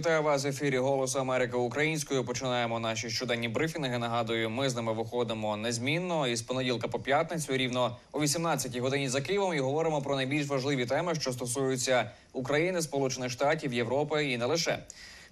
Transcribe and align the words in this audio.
Вітаю 0.00 0.22
вас 0.22 0.44
в 0.44 0.46
ефірі 0.46 0.78
Голосу 0.78 1.18
Америки 1.18 1.56
українською. 1.56 2.24
Починаємо 2.24 2.80
наші 2.80 3.10
щоденні 3.10 3.48
брифінги. 3.48 3.98
Нагадую, 3.98 4.50
ми 4.50 4.70
з 4.70 4.76
ними 4.76 4.92
виходимо 4.92 5.56
незмінно 5.56 6.28
із 6.28 6.42
понеділка 6.42 6.88
по 6.88 6.98
п'ятницю, 6.98 7.56
рівно 7.56 7.96
о 8.12 8.20
18-й 8.20 8.80
годині 8.80 9.08
за 9.08 9.20
Києвом, 9.20 9.54
і 9.54 9.60
говоримо 9.60 10.02
про 10.02 10.16
найбільш 10.16 10.46
важливі 10.46 10.86
теми, 10.86 11.14
що 11.14 11.32
стосуються 11.32 12.10
України, 12.32 12.82
Сполучених 12.82 13.30
Штатів, 13.30 13.74
Європи 13.74 14.24
і 14.24 14.38
не 14.38 14.44
лише. 14.44 14.78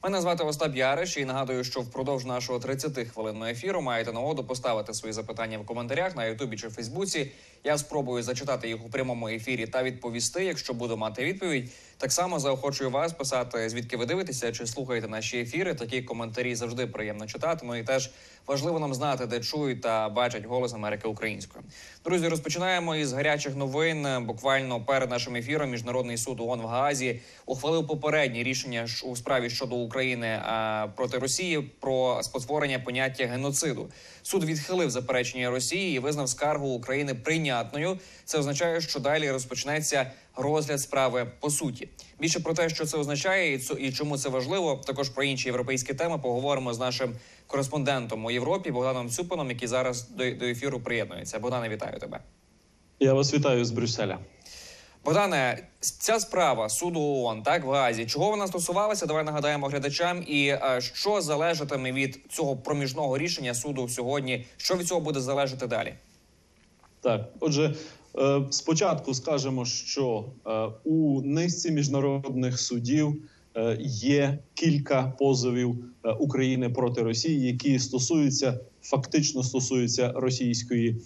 Мене 0.03 0.21
звати 0.21 0.45
Остап 0.45 0.77
Яриш 0.77 1.17
і 1.17 1.25
нагадую, 1.25 1.65
що 1.65 1.81
впродовж 1.81 2.25
нашого 2.25 2.59
30 2.59 3.09
хвилинного 3.09 3.51
ефіру 3.51 3.81
маєте 3.81 4.13
нагоду 4.13 4.45
поставити 4.45 4.95
свої 4.95 5.13
запитання 5.13 5.59
в 5.59 5.67
коментарях 5.67 6.17
на 6.17 6.25
Ютубі 6.25 6.57
чи 6.57 6.69
Фейсбуці. 6.69 7.33
Я 7.65 7.79
спробую 7.79 8.23
зачитати 8.23 8.69
їх 8.69 8.87
у 8.87 8.89
прямому 8.89 9.29
ефірі 9.29 9.67
та 9.67 9.83
відповісти, 9.83 10.45
якщо 10.45 10.75
буду 10.75 10.97
мати 10.97 11.25
відповідь. 11.25 11.71
Так 12.01 12.13
само 12.13 12.39
заохочую 12.39 12.91
вас 12.91 13.13
писати, 13.13 13.69
звідки 13.69 13.97
ви 13.97 14.07
дивитеся 14.07 14.53
чи 14.53 14.67
слухаєте 14.67 15.09
наші 15.09 15.39
ефіри. 15.39 15.75
Такі 15.75 16.03
коментарі 16.03 16.55
завжди 16.55 16.87
приємно 16.87 17.27
читати. 17.27 17.67
Ну 17.67 17.77
і 17.77 17.83
теж 17.83 18.11
важливо 18.47 18.79
нам 18.79 18.95
знати, 18.95 19.27
де 19.27 19.41
чують 19.41 19.83
та 19.83 20.09
бачать 20.09 20.47
голос 20.47 20.75
Америки 20.75 21.09
українською. 21.09 21.65
Друзі, 22.05 22.29
розпочинаємо 22.29 22.97
із 22.97 23.13
гарячих 23.13 23.57
новин. 23.57 24.07
Буквально 24.27 24.85
перед 24.85 25.11
нашим 25.11 25.37
ефіром 25.37 25.71
міжнародний 25.71 26.17
суд 26.17 26.41
ООН 26.41 26.61
в 26.61 26.67
Гаазі 26.67 27.21
ухвалив 27.47 27.87
попереднє 27.87 28.43
рішення 28.43 28.87
у 29.05 29.17
справі 29.17 29.51
щодо 29.51 29.77
України 29.77 30.41
а, 30.43 30.87
проти 30.97 31.19
Росії 31.19 31.61
про 31.81 32.23
спотворення 32.23 32.79
поняття 32.79 33.27
геноциду. 33.27 33.89
Суд 34.23 34.45
відхилив 34.45 34.91
заперечення 34.91 35.51
Росії 35.51 35.97
і 35.97 35.99
визнав 35.99 36.29
скаргу 36.29 36.69
України 36.69 37.15
прийнятною. 37.49 37.99
Це 38.25 38.39
означає, 38.39 38.81
що 38.81 39.01
далі 39.01 39.31
розпочнеться 39.31 40.11
розгляд 40.37 40.81
справи 40.81 41.27
по 41.41 41.51
суті. 41.51 41.89
Більше 42.21 42.41
про 42.41 42.55
те, 42.55 42.69
що 42.69 42.87
це 42.87 42.99
означає, 42.99 43.61
і 43.79 43.93
чому 43.93 44.19
це 44.19 44.29
важливо. 44.29 44.81
Також 44.87 45.09
про 45.09 45.25
інші 45.25 45.49
європейські 45.49 45.95
теми 45.95 46.19
поговоримо 46.19 46.75
з 46.75 46.79
нашим 46.79 47.15
кореспондентом 47.47 48.25
у 48.25 48.31
Європі 48.31 48.71
Богданом 48.71 49.11
Цюпином, 49.11 49.51
який 49.51 49.69
зараз 49.69 50.09
до, 50.11 50.35
до 50.35 50.45
ефіру 50.45 50.81
приєднується. 50.81 51.39
Богдане, 51.39 51.69
вітаю 51.69 51.99
тебе. 51.99 52.21
Я 53.01 53.15
вас 53.15 53.35
вітаю 53.35 53.65
з 53.65 53.71
Брюсселя. 53.71 54.19
Богдане, 55.05 55.69
ця 55.81 56.21
справа 56.21 56.69
суду 56.69 57.01
ООН, 57.01 57.43
так 57.43 57.65
в 57.65 57.71
Газі. 57.71 58.07
Чого 58.07 58.31
вона 58.31 58.47
стосувалася? 58.47 59.07
Давай 59.07 59.25
нагадаємо 59.25 59.67
глядачам. 59.69 60.25
І 60.27 60.47
е, 60.49 60.81
що 60.81 61.21
залежатиме 61.21 61.93
від 61.93 62.21
цього 62.31 62.57
проміжного 62.57 63.19
рішення 63.19 63.55
суду 63.55 63.89
сьогодні? 63.89 64.47
Що 64.57 64.77
від 64.77 64.87
цього 64.87 65.01
буде 65.01 65.21
залежати 65.21 65.67
далі? 65.67 65.95
Так, 67.01 67.33
отже, 67.41 67.75
е, 68.19 68.43
спочатку 68.51 69.15
скажемо, 69.15 69.65
що 69.65 70.25
е, 70.47 70.69
у 70.85 71.23
низці 71.23 71.71
міжнародних 71.71 72.61
судів 72.61 73.23
е, 73.57 73.79
є 73.81 74.39
кілька 74.55 75.15
позовів 75.19 75.85
України 76.21 76.71
проти 76.71 77.03
Росії, 77.03 77.47
які 77.47 77.79
стосуються 77.79 78.61
фактично 78.83 79.43
стосуються 79.43 80.13
російської 80.17 80.97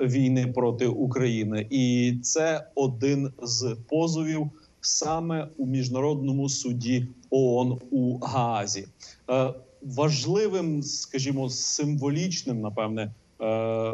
війни 0.00 0.46
проти 0.46 0.86
України, 0.86 1.66
і 1.70 2.14
це 2.22 2.66
один 2.74 3.32
з 3.42 3.76
позовів 3.88 4.50
саме 4.80 5.48
у 5.56 5.66
міжнародному 5.66 6.48
суді 6.48 7.06
ООН 7.30 7.78
у 7.90 8.18
Гаазі. 8.18 8.86
Важливим, 9.82 10.82
скажімо, 10.82 11.50
символічним, 11.50 12.60
напевне, 12.60 13.12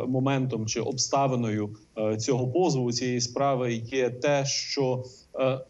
моментом 0.08 0.66
чи 0.66 0.80
обставиною 0.80 1.76
е, 1.98 2.16
цього 2.16 2.48
позову 2.48 2.92
цієї 2.92 3.20
справи 3.20 3.74
є 3.74 4.10
те, 4.10 4.44
що 4.46 5.04
е, 5.40 5.60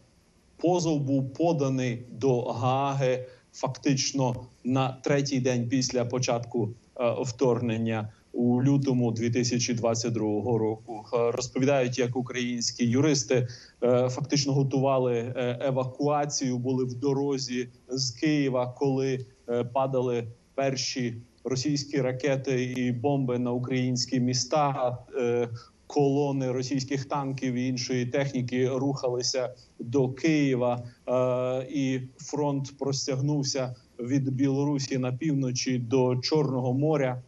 позов 0.57 1.01
був 1.01 1.33
поданий 1.33 2.05
до 2.11 2.41
Гааги 2.41 3.25
фактично 3.53 4.35
на 4.63 4.97
третій 5.03 5.39
день 5.39 5.69
після 5.69 6.05
початку 6.05 6.69
е, 6.99 7.15
вторгнення. 7.21 8.09
У 8.33 8.63
лютому 8.63 9.11
2022 9.11 10.21
року 10.57 10.91
Е, 11.13 11.31
розповідають, 11.31 11.99
як 11.99 12.15
українські 12.15 12.85
юристи 12.85 13.47
е, 13.83 14.09
фактично 14.09 14.53
готували 14.53 15.13
е, 15.15 15.57
евакуацію, 15.61 16.57
були 16.57 16.85
в 16.85 16.93
дорозі 16.93 17.67
з 17.89 18.11
Києва, 18.11 18.75
коли 18.77 19.25
е, 19.49 19.63
падали 19.63 20.27
перші 20.55 21.15
російські 21.43 22.01
ракети 22.01 22.63
і 22.63 22.91
бомби 22.91 23.39
на 23.39 23.51
українські 23.51 24.19
міста. 24.19 24.97
Е, 25.17 25.49
Колони 25.87 26.51
російських 26.51 27.05
танків 27.05 27.53
і 27.53 27.67
іншої 27.67 28.05
техніки 28.05 28.69
рухалися 28.69 29.53
до 29.79 30.09
Києва, 30.09 30.83
е, 31.07 31.67
і 31.69 32.01
фронт 32.17 32.77
простягнувся 32.77 33.75
від 33.99 34.29
Білорусі 34.29 34.97
на 34.97 35.11
півночі 35.11 35.77
до 35.79 36.15
Чорного 36.15 36.73
моря 36.73 37.21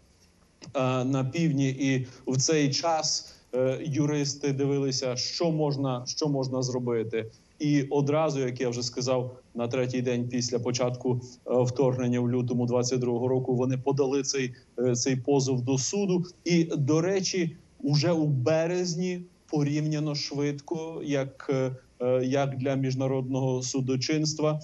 е, 0.75 1.03
на 1.03 1.23
півдні. 1.33 1.69
І 1.69 2.07
в 2.27 2.37
цей 2.37 2.71
час 2.71 3.35
юристи 3.81 4.53
дивилися, 4.53 5.15
що 5.15 5.51
можна, 5.51 6.03
що 6.07 6.27
можна 6.27 6.61
зробити. 6.61 7.25
І 7.59 7.81
одразу, 7.81 8.39
як 8.39 8.61
я 8.61 8.69
вже 8.69 8.83
сказав, 8.83 9.37
на 9.55 9.67
третій 9.67 10.01
день 10.01 10.27
після 10.29 10.59
початку 10.59 11.21
е, 11.47 11.63
вторгнення 11.63 12.19
в 12.19 12.31
лютому 12.31 12.65
22-го 12.65 13.27
року 13.27 13.55
вони 13.55 13.77
подали 13.77 14.23
цей, 14.23 14.53
е, 14.79 14.95
цей 14.95 15.15
позов 15.15 15.61
до 15.61 15.77
суду. 15.77 16.23
І 16.45 16.63
до 16.63 17.01
речі, 17.01 17.57
уже 17.81 18.11
у 18.11 18.27
березні 18.27 19.21
порівняно 19.51 20.15
швидко, 20.15 21.01
як, 21.05 21.51
е, 21.99 22.25
як 22.25 22.57
для 22.57 22.75
міжнародного 22.75 23.61
судочинства, 23.61 24.59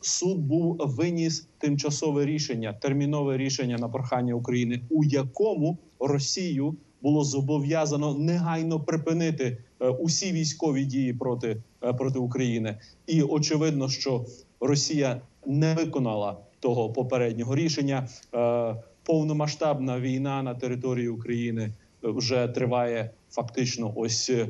суд 0.00 0.38
був 0.38 0.76
виніс 0.80 1.48
тимчасове 1.58 2.26
рішення, 2.26 2.72
термінове 2.72 3.36
рішення 3.36 3.78
на 3.78 3.88
прохання 3.88 4.34
України, 4.34 4.80
у 4.90 5.04
якому 5.04 5.78
Росію 6.00 6.76
було 7.02 7.24
зобов'язано 7.24 8.14
негайно 8.14 8.80
припинити 8.80 9.58
усі 9.80 10.32
військові 10.32 10.84
дії 10.84 11.12
проти, 11.12 11.56
е, 11.82 11.92
проти 11.92 12.18
України. 12.18 12.78
І 13.06 13.22
очевидно, 13.22 13.88
що 13.88 14.24
Росія 14.60 15.20
не 15.46 15.74
виконала 15.74 16.36
того 16.60 16.90
попереднього 16.92 17.56
рішення. 17.56 18.08
Е, 18.34 18.76
Повномасштабна 19.02 20.00
війна 20.00 20.42
на 20.42 20.54
території 20.54 21.08
України 21.08 21.72
вже 22.02 22.48
триває 22.48 23.10
фактично. 23.30 23.92
Ось 23.96 24.30
е, 24.30 24.48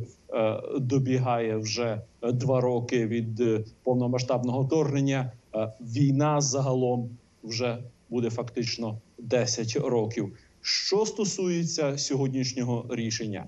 добігає 0.81 1.57
вже 1.57 2.01
е, 2.23 2.33
два 2.33 2.61
роки 2.61 3.07
від 3.07 3.41
е, 3.41 3.65
повномасштабного 3.83 4.63
вторгнення. 4.63 5.33
Е, 5.55 5.73
Війна 5.81 6.41
загалом 6.41 7.11
вже 7.45 7.79
буде 8.11 8.31
фактично 8.31 8.99
10 9.19 9.77
років. 9.77 10.39
Що 10.61 11.07
стосується 11.07 11.99
сьогоднішнього 11.99 12.87
рішення, 12.91 13.47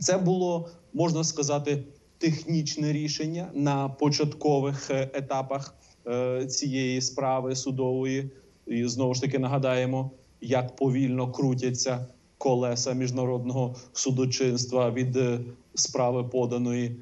це 0.00 0.18
було 0.18 0.68
можна 0.92 1.24
сказати 1.24 1.84
технічне 2.18 2.92
рішення 2.92 3.50
на 3.54 3.88
початкових 3.88 4.90
е, 4.90 5.10
етапах 5.14 5.74
е, 6.06 6.46
цієї 6.46 7.00
справи 7.00 7.56
судової. 7.56 8.30
І 8.66 8.84
знову 8.84 9.14
ж 9.14 9.20
таки 9.20 9.38
нагадаємо, 9.38 10.10
як 10.40 10.76
повільно 10.76 11.32
крутяться 11.32 12.06
колеса 12.38 12.92
міжнародного 12.92 13.76
судочинства 13.92 14.90
від 14.90 15.16
е, 15.16 15.40
справи 15.74 16.24
поданої 16.24 16.96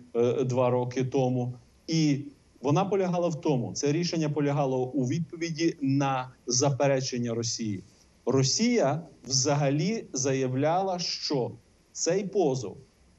два 0.44 0.70
роки 0.70 1.04
тому. 1.04 1.54
І 1.86 2.20
вона 2.62 2.84
полягала 2.84 3.28
в 3.28 3.40
тому, 3.40 3.72
це 3.72 3.92
рішення 3.92 4.28
полягало 4.28 4.84
у 4.84 5.04
відповіді 5.04 5.76
на 5.80 6.30
заперечення 6.46 7.34
Росії. 7.34 7.82
Росія 8.26 9.02
взагалі 9.26 10.04
заявляла, 10.12 10.98
що 10.98 11.50
цей 11.94 12.24
позов, 12.24 12.76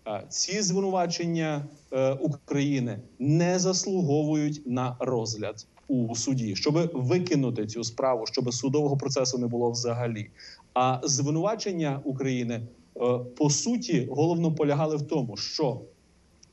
е, 0.08 0.24
ці 0.30 0.62
звинувачення 0.62 1.66
е, 1.94 2.14
України 2.14 3.00
не 3.20 3.60
заслуговують 3.60 4.62
на 4.66 4.96
розгляд 5.00 5.66
у 5.88 6.16
суді, 6.16 6.56
щоб 6.56 6.92
викинути 6.94 7.68
цю 7.68 7.84
справу, 7.84 8.26
щоб 8.26 8.54
судового 8.54 8.98
процесу 8.98 9.38
не 9.38 9.48
було 9.48 9.72
взагалі. 9.72 10.30
А 10.74 11.00
звинувачення 11.04 12.02
України 12.04 12.56
е, 12.56 13.20
по 13.38 13.50
суті 13.50 14.08
головно 14.12 14.56
полягали 14.56 14.96
в 14.96 15.02
тому, 15.02 15.38
що 15.38 15.82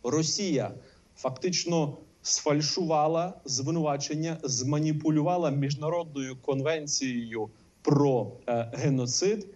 Росія 0.05 0.71
фактично 1.17 1.97
сфальшувала 2.23 3.33
звинувачення, 3.45 4.37
зманіпулювала 4.43 5.51
міжнародною 5.51 6.37
конвенцією 6.43 7.49
про 7.83 8.33
геноцид 8.73 9.47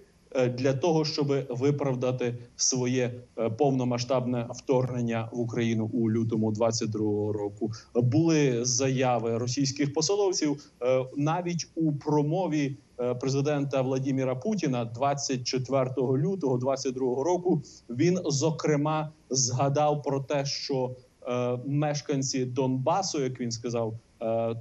для 0.44 0.72
того, 0.72 1.04
щоб 1.04 1.46
виправдати 1.48 2.34
своє 2.56 3.14
е, 3.38 3.50
повномасштабне 3.50 4.46
вторгнення 4.50 5.28
в 5.32 5.40
Україну 5.40 5.90
у 5.92 6.10
лютому 6.10 6.52
22-го 6.52 7.32
року. 7.32 7.70
Були 7.94 8.64
заяви 8.64 9.38
російських 9.38 9.92
посоловців 9.92 10.72
е, 10.82 11.04
навіть 11.16 11.68
у 11.74 11.92
промові 11.92 12.76
е, 13.00 13.14
президента 13.14 13.82
Владіміра 13.82 14.34
Путіна 14.34 14.84
24 14.84 15.90
лютого 15.98 16.58
22 16.58 17.00
року. 17.24 17.62
Він 17.90 18.18
зокрема 18.24 19.12
згадав 19.30 20.02
про 20.02 20.20
те, 20.20 20.44
що 20.44 20.96
е, 21.28 21.58
мешканці 21.66 22.44
Донбасу, 22.44 23.22
як 23.22 23.40
він 23.40 23.50
сказав, 23.50 23.94
е, 23.94 23.98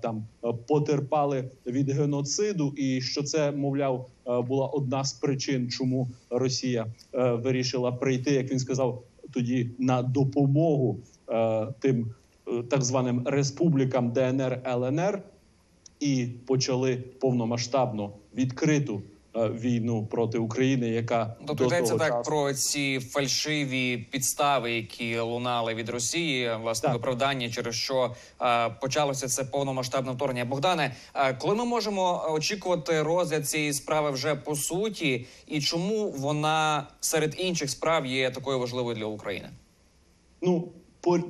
там 0.01 0.23
е, 0.43 0.53
потерпали 0.67 1.49
від 1.67 1.91
геноциду, 1.91 2.73
і 2.77 3.01
що 3.01 3.23
це, 3.23 3.51
мовляв, 3.51 4.09
е, 4.27 4.41
була 4.41 4.67
одна 4.67 5.03
з 5.03 5.13
причин, 5.13 5.69
чому 5.69 6.07
Росія 6.29 6.85
е, 7.13 7.31
вирішила 7.31 7.91
прийти, 7.91 8.31
як 8.31 8.51
він 8.51 8.59
сказав, 8.59 9.03
тоді 9.31 9.69
на 9.79 10.01
допомогу 10.01 10.99
е, 11.29 11.67
тим 11.79 12.11
е, 12.47 12.63
так 12.63 12.83
званим 12.83 13.21
республікам 13.25 14.11
ДНР 14.11 14.61
ЛНР, 14.65 15.21
і 15.99 16.27
почали 16.45 16.97
повномасштабно 17.19 18.11
відкриту 18.35 18.95
е, 18.95 19.01
війну 19.35 20.05
проти 20.05 20.37
України, 20.37 20.89
яка 20.89 21.35
Тобто 21.47 21.53
до 21.53 21.65
йдеться 21.65 21.93
того 21.93 21.99
так 21.99 22.13
часу... 22.13 22.23
про 22.23 22.53
ці 22.53 22.99
фальшиві 22.99 23.97
підстави, 23.97 24.71
які 24.71 25.19
лунали 25.19 25.73
від 25.73 25.89
Росії, 25.89 26.51
власне, 26.61 26.87
Так. 26.87 26.93
виправдання, 26.93 27.49
через 27.49 27.75
що 27.75 28.15
е, 28.41 28.69
почалося 28.69 29.27
це 29.27 29.43
повномасштабне 29.43 30.11
вторгнення. 30.11 30.45
Богдане, 30.45 30.95
е, 31.13 31.33
коли 31.33 31.55
ми 31.55 31.65
можемо 31.65 32.31
очікувати 32.31 33.01
розгляд 33.01 33.47
цієї 33.47 33.73
справи 33.73 34.11
вже 34.11 34.35
по 34.35 34.55
суті, 34.55 35.25
і 35.47 35.61
чому 35.61 36.09
вона 36.09 36.87
серед 36.99 37.35
інших 37.37 37.69
справ 37.69 38.05
є 38.05 38.31
такою 38.31 38.59
важливою 38.59 38.95
для 38.95 39.05
України? 39.05 39.49
Ну 40.41 40.71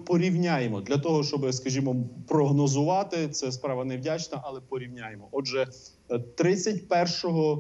порівняємо 0.06 0.81
для 0.81 0.98
того, 0.98 1.24
щоб, 1.24 1.54
скажімо, 1.54 1.96
прогнозувати. 2.28 3.30
Це 3.30 3.52
справа 3.52 3.86
невдячна, 3.86 4.42
але 4.44 4.62
порівняємо. 4.62 5.28
Отже, 5.31 5.68
е, 6.12 6.19
31, 6.19 7.30
е, 7.30 7.57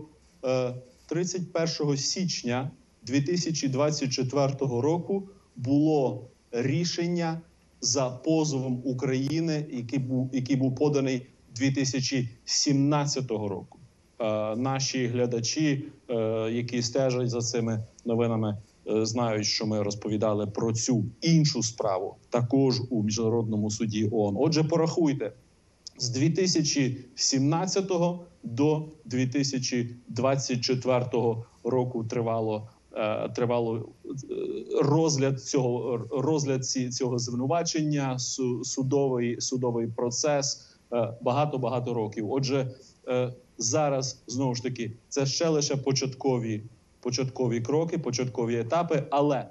31 1.07 1.97
січня 1.97 2.71
2024 3.03 4.53
року 4.59 5.23
було 5.55 6.27
рішення 6.51 7.41
за 7.81 8.09
позовом 8.09 8.81
України, 8.85 9.65
який 9.71 9.99
був 9.99 10.29
який 10.33 10.55
був 10.55 10.75
поданий 10.75 11.27
2017 11.55 13.31
року. 13.31 13.79
Е, 14.19 14.55
Наші 14.55 15.07
глядачі, 15.07 15.85
е, 16.09 16.15
які 16.51 16.81
стежать 16.81 17.29
за 17.29 17.39
цими 17.39 17.83
новинами, 18.05 18.57
е, 18.87 19.05
знають, 19.05 19.45
що 19.45 19.65
ми 19.65 19.83
розповідали 19.83 20.47
про 20.47 20.73
цю 20.73 21.05
іншу 21.21 21.63
справу 21.63 22.15
також 22.29 22.81
у 22.89 23.03
міжнародному 23.03 23.71
суді 23.71 24.09
ООН. 24.11 24.35
Отже, 24.39 24.63
порахуйте 24.63 25.31
з 25.97 26.09
2017 26.09 27.91
до 28.43 28.85
2024 29.05 31.05
року 31.63 32.03
тривало. 32.03 32.69
е, 32.93 33.29
Тривало 33.29 33.77
е, 33.77 33.81
розгляд 34.81 35.43
цього 35.43 35.97
розгляд 36.11 36.65
цього 36.65 37.19
звинувачення, 37.19 38.15
су- 38.19 38.63
судовий 38.63 39.41
судовий 39.41 39.87
процес 39.87 40.71
багато 41.21 41.57
багато 41.57 41.93
років. 41.93 42.31
Отже, 42.31 42.71
е, 43.07 43.33
зараз 43.57 44.21
знову 44.27 44.55
ж 44.55 44.63
таки 44.63 44.91
це 45.09 45.25
ще 45.25 45.49
лише 45.49 45.75
початкові 45.77 46.61
початкові 46.99 47.61
кроки, 47.61 47.97
початкові 47.97 48.59
етапи. 48.59 49.03
Але 49.09 49.47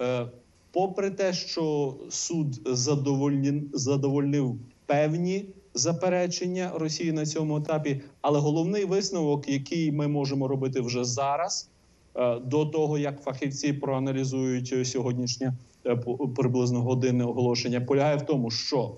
е, 0.00 0.26
попри 0.72 1.10
те, 1.10 1.32
що 1.32 1.94
суд 2.10 2.60
задовольнив, 2.66 3.62
задовольнив 3.72 4.56
певні 4.86 5.44
заперечення 5.78 6.72
Росії 6.74 7.12
на 7.12 7.26
цьому 7.26 7.56
етапі, 7.56 8.00
але 8.20 8.38
головний 8.40 8.84
висновок, 8.84 9.48
який 9.48 9.92
ми 9.92 10.08
можемо 10.08 10.48
робити 10.48 10.80
вже 10.80 11.04
зараз, 11.04 11.70
е, 12.16 12.38
до 12.38 12.66
того 12.66 12.98
як 12.98 13.22
фахівці 13.22 13.72
проаналізують 13.72 14.72
е, 14.72 14.84
сьогоднішнє 14.84 15.54
е, 15.86 15.96
приблизно 16.36 16.82
годинне 16.82 17.24
оголошення, 17.24 17.80
полягає 17.80 18.16
в 18.16 18.22
тому, 18.22 18.50
що 18.50 18.94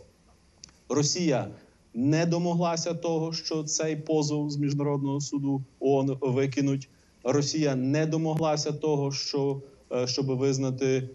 Росія 0.89 1.49
не 1.95 2.27
домоглася 2.27 2.95
того, 2.95 3.33
що 3.33 3.63
цей 3.63 3.97
позов 3.97 4.51
з 4.51 4.57
міжнародного 4.57 5.21
суду 5.21 5.63
ООН 5.81 6.19
викинуть. 6.21 6.89
Росія 7.25 7.75
не 7.75 8.07
домоглася 8.07 8.73
того, 8.73 9.13
що 9.13 9.61
щоб 10.05 10.27
визнати 10.27 11.09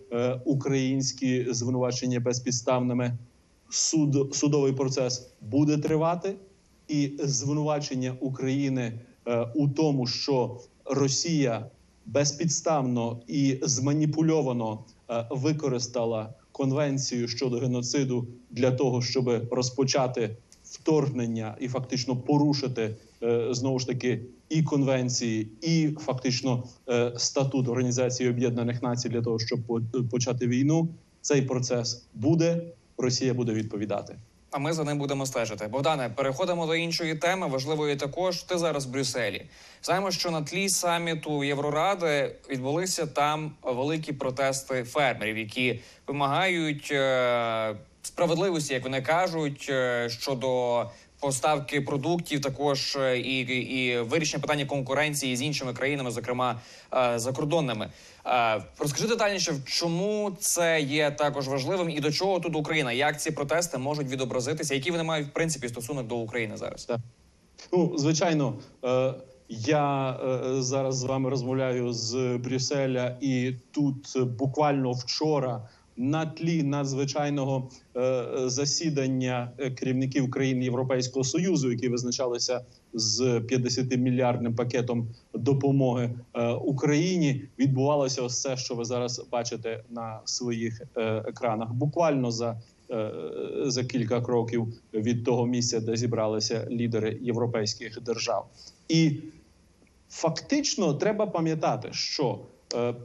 українські 0.45 1.47
звинувачення 1.53 2.19
безпідставними. 2.19 3.17
Суд 3.69 4.35
судовий 4.35 4.73
процес 4.73 5.27
буде 5.41 5.77
тривати, 5.77 6.35
і 6.87 7.11
звинувачення 7.19 8.15
України 8.19 8.99
е, 9.27 9.51
у 9.55 9.67
тому, 9.67 10.07
що 10.07 10.59
Росія 10.85 11.69
безпідставно 12.05 13.21
і 13.27 13.59
зманіпульовано 13.61 14.83
е, 15.09 15.27
використала 15.31 16.33
конвенцію 16.51 17.27
щодо 17.27 17.57
геноциду 17.57 18.27
для 18.51 18.71
того, 18.71 19.01
щоб 19.01 19.47
розпочати 19.51 20.37
вторгнення 20.63 21.55
і 21.59 21.67
фактично 21.67 22.15
порушити 22.15 22.95
е, 23.23 23.47
знову 23.51 23.79
ж 23.79 23.87
таки 23.87 24.21
і 24.49 24.63
конвенції, 24.63 25.47
і 25.61 25.89
фактично 25.99 26.63
статут 27.17 27.67
Організації 27.67 28.29
Об'єднаних 28.29 28.83
Націй 28.83 29.09
для 29.09 29.21
того, 29.21 29.39
щоб 29.39 29.59
почати 30.11 30.47
війну. 30.47 30.87
Цей 31.21 31.41
процес 31.41 32.05
буде. 32.13 32.61
Росія 32.97 33.33
буде 33.33 33.53
відповідати. 33.53 34.15
А 34.51 34.59
ми 34.59 34.73
за 34.73 34.83
ним 34.83 34.97
будемо 34.97 35.25
стежити. 35.25 35.67
Богдане, 35.67 36.09
переходимо 36.09 36.65
до 36.65 36.75
іншої 36.75 37.15
теми, 37.15 37.47
важливої 37.47 37.95
також. 37.95 38.43
Ти 38.43 38.57
зараз 38.57 38.85
в 38.85 38.89
Брюсселі. 38.89 39.45
Знаємо, 39.83 40.11
що 40.11 40.31
на 40.31 40.41
тлі 40.41 40.69
саміту 40.69 41.43
Євроради 41.43 42.35
відбулися 42.49 43.05
там 43.05 43.51
великі 43.63 44.13
протести 44.13 44.83
фермерів, 44.83 45.37
які 45.37 45.79
вимагають 46.07 46.89
е, 46.91 47.75
справедливості, 48.01 48.73
як 48.73 48.83
вони 48.83 49.01
кажуть, 49.01 49.67
е, 49.69 50.09
щодо 50.09 50.83
поставки 51.19 51.81
продуктів, 51.81 52.41
також 52.41 52.95
е, 52.95 53.19
і, 53.19 53.39
і 53.39 53.99
вирішення 54.01 54.41
питання 54.41 54.65
конкуренції 54.65 55.35
з 55.35 55.41
іншими 55.41 55.73
країнами, 55.73 56.11
зокрема 56.11 56.59
е, 56.93 57.19
закордонними. 57.19 57.89
Е, 58.25 58.63
Розкажи 58.79 59.07
детальніше, 59.07 59.53
чому 59.65 60.37
це 60.39 60.81
є 60.81 61.11
також 61.11 61.47
важливим 61.47 61.89
і 61.89 61.99
до 61.99 62.11
чого 62.11 62.39
тут 62.39 62.55
Україна? 62.55 62.91
Як 62.91 63.21
ці 63.21 63.31
протести 63.31 63.77
можуть 63.77 64.07
відобразитися? 64.07 64.75
Які 64.75 64.91
вони 64.91 65.03
мають 65.03 65.27
в 65.27 65.31
принципі 65.31 65.69
стосунок 65.69 66.07
до 66.07 66.15
України 66.15 66.57
зараз? 66.57 66.91
Ну, 67.73 67.97
звичайно, 67.97 68.53
я 69.49 70.17
зараз 70.59 70.97
з 70.97 71.03
вами 71.03 71.29
розмовляю 71.29 71.93
з 71.93 72.37
Брюсселя, 72.37 73.17
і 73.21 73.53
тут 73.71 74.17
буквально 74.37 74.91
вчора. 74.91 75.69
На 75.97 76.25
тлі 76.25 76.63
надзвичайного 76.63 77.69
е, 77.97 78.25
засідання 78.45 79.51
е, 79.57 79.71
керівників 79.71 80.31
країн 80.31 80.63
Європейського 80.63 81.23
союзу, 81.23 81.71
які 81.71 81.89
визначалися 81.89 82.65
з 82.93 83.41
50 83.47 83.97
мільярдним 83.97 84.55
пакетом 84.55 85.07
допомоги 85.33 86.15
е, 86.33 86.51
Україні, 86.51 87.41
відбувалося 87.59 88.21
ось 88.21 88.41
це, 88.41 88.57
що 88.57 88.75
ви 88.75 88.85
зараз 88.85 89.27
бачите 89.31 89.83
на 89.89 90.19
своїх 90.25 90.81
екранах. 91.27 91.73
Буквально 91.73 92.31
за 92.31 92.61
за 93.65 93.83
кілька 93.83 94.21
кроків 94.21 94.67
від 94.93 95.23
того 95.23 95.45
місця, 95.45 95.79
де 95.79 95.97
зібралися 95.97 96.67
лідери 96.71 97.17
європейських 97.21 98.01
держав, 98.01 98.47
і 98.89 99.17
фактично 100.09 100.93
треба 100.93 101.25
пам'ятати, 101.27 101.89
що 101.91 102.39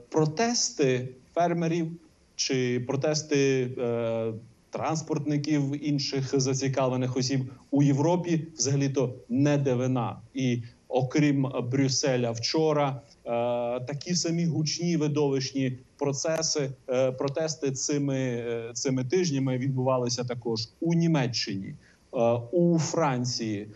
протести 0.09 1.09
фермерів 1.35 1.93
чи 2.41 2.81
протести 2.87 3.71
е, 3.79 4.33
транспортників 4.71 5.89
інших 5.89 6.41
зацікавлених 6.41 7.17
осіб 7.17 7.41
у 7.71 7.83
Європі 7.83 8.47
взагалі-то 8.57 9.15
не 9.29 9.59
дивина. 9.59 10.17
І 10.35 10.63
окрім 10.89 11.53
Брюсселя, 11.73 12.31
вчора 12.31 12.89
е, 12.91 13.31
такі 13.81 14.15
самі 14.15 14.47
гучні 14.47 14.97
видовищні 14.97 15.79
процеси, 15.99 16.71
е, 16.89 17.13
протести 17.13 17.73
цими, 17.73 18.19
е, 18.19 18.71
цими 18.75 19.05
тижнями 19.05 19.59
відбувалися 19.59 20.25
також 20.25 20.61
у 20.81 20.95
Німеччині, 20.95 21.75
у 22.53 22.79
Франції. 22.79 23.69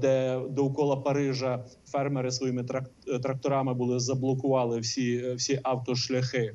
Де 0.00 0.40
довкола 0.50 0.96
Парижа 0.96 1.64
фермери 1.86 2.30
своїми 2.30 2.62
трак- 2.62 3.20
тракторами 3.22 3.74
були 3.74 4.00
заблокували 4.00 4.80
всі, 4.80 5.34
всі 5.34 5.60
автошляхи. 5.62 6.54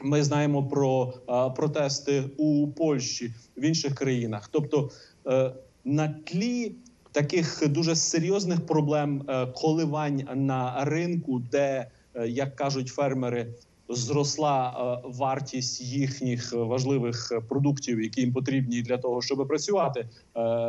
Ми 0.00 0.24
знаємо 0.24 0.62
про 0.62 1.14
е, 1.28 1.50
протести 1.50 2.24
у 2.36 2.68
Польщі 2.68 3.34
в 3.56 3.64
інших 3.64 3.94
країнах. 3.94 4.48
Тобто 4.52 4.90
е, 5.26 5.52
на 5.84 6.08
тлі 6.24 6.72
таких 7.12 7.62
дуже 7.68 7.96
серйозних 7.96 8.66
проблем 8.66 9.24
е, 9.28 9.46
коливань 9.46 10.28
на 10.34 10.84
ринку, 10.84 11.38
де, 11.38 11.90
як 12.26 12.56
кажуть 12.56 12.88
фермери, 12.88 13.54
зросла 13.88 15.00
вартість 15.04 15.80
їхніх 15.80 16.52
важливих 16.52 17.32
продуктів, 17.48 18.00
які 18.00 18.20
їм 18.20 18.32
потрібні 18.32 18.82
для 18.82 18.98
того, 18.98 19.22
щоб 19.22 19.48
працювати, 19.48 20.08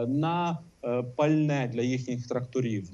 на 0.07 0.59
пальне 1.15 1.69
для 1.73 1.81
їхніх 1.81 2.27
тракторів, 2.27 2.89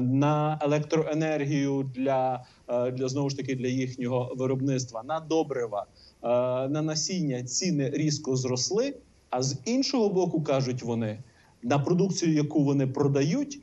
на 0.00 0.58
електроенергію 0.62 1.90
для, 1.94 2.44
для 2.68 3.08
знову 3.08 3.30
ж 3.30 3.36
таки 3.36 3.54
для 3.54 3.68
їхнього 3.68 4.34
виробництва, 4.36 5.02
на 5.02 5.20
добрива, 5.20 5.86
е, 6.22 6.28
на 6.68 6.82
насіння 6.82 7.42
ціни 7.42 7.90
різко 7.90 8.36
зросли. 8.36 8.94
А 9.30 9.42
з 9.42 9.56
іншого 9.64 10.08
боку, 10.08 10.42
кажуть 10.42 10.82
вони, 10.82 11.22
на 11.62 11.78
продукцію, 11.78 12.34
яку 12.34 12.64
вони 12.64 12.86
продають, 12.86 13.60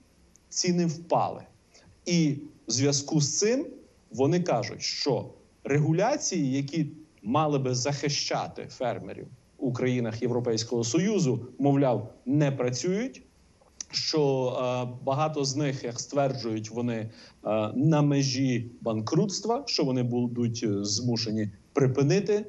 ціни 0.50 0.86
впали. 0.86 1.42
І 2.06 2.36
в 2.68 2.72
зв'язку 2.72 3.22
з 3.22 3.38
цим 3.40 3.66
вони 4.12 4.40
кажуть, 4.44 4.82
що 4.82 5.30
регуляції, 5.64 6.52
які 6.54 6.88
мали 7.24 7.60
би 7.60 7.76
захищати 7.76 8.68
фермерів 8.70 9.28
у 9.58 9.74
країнах 9.74 10.22
Європейського 10.22 10.84
Союзу, 10.84 11.48
мовляв, 11.60 12.14
не 12.26 12.52
працюють. 12.52 13.24
Що 13.92 14.48
е, 14.48 14.98
багато 15.04 15.46
з 15.46 15.56
них, 15.56 15.84
як 15.84 16.00
стверджують, 16.00 16.72
вони 16.72 16.96
е, 16.96 17.10
на 17.76 18.02
межі 18.02 18.72
банкрутства, 18.82 19.64
що 19.66 19.84
вони 19.84 20.04
будуть 20.04 20.62
е, 20.64 20.84
змушені 20.84 21.50
припинити 21.74 22.46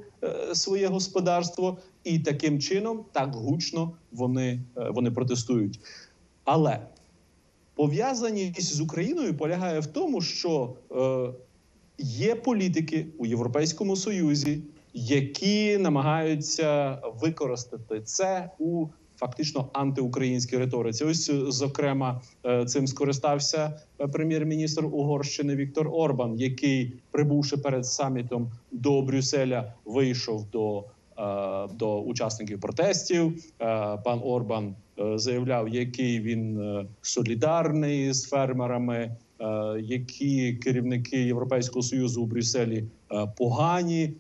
своє 0.55 0.87
господарство, 0.87 1.79
і 2.05 2.19
таким 2.19 2.61
чином 2.61 3.05
так 3.13 3.35
гучно 3.35 3.93
вони, 4.13 4.61
вони 4.91 5.11
протестують. 5.11 5.81
Але 6.45 6.81
пов'язаність 7.75 8.75
з 8.75 8.81
Україною 8.81 9.37
полягає 9.37 9.81
в 9.81 9.87
тому, 9.87 10.21
що 10.21 10.75
є 11.99 12.35
політики 12.35 13.07
у 13.19 13.27
Європейському 13.27 13.97
Союзі, 13.97 14.63
які 14.95 15.79
намагаються 15.79 16.99
використати 17.21 18.01
це 18.01 18.51
у 18.59 18.87
фактично 19.23 19.69
антиукраїнській 19.73 20.57
риториці. 20.57 21.05
Ось, 21.05 21.31
е, 21.31 21.41
зокрема, 21.49 22.21
е, 22.47 22.65
цим 22.65 22.87
скористався 22.87 23.81
е, 24.01 24.07
прем'єр-міністр 24.09 24.85
Угорщини 24.85 25.57
Віктор 25.57 25.89
Орбан, 25.93 26.35
який, 26.39 26.93
прибувши 27.11 27.57
перед 27.57 27.87
самітом 27.87 28.51
до 28.73 29.03
Брюсселя, 29.03 29.73
вийшов 29.85 30.51
до, 30.51 30.85
до 31.75 32.01
учасників 32.01 32.61
протестів. 32.61 33.45
Пан 34.05 34.21
Орбан 34.25 34.75
заявляв, 35.15 35.69
який 35.69 36.21
він 36.21 36.61
солідарний 37.03 38.13
з 38.13 38.29
фермерами, 38.29 39.17
які 39.81 40.53
керівники 40.53 41.17
Європейського 41.17 41.83
союзу 41.83 42.23
у 42.23 42.27
Брюсселі 42.27 42.85
погані, 43.37 44.13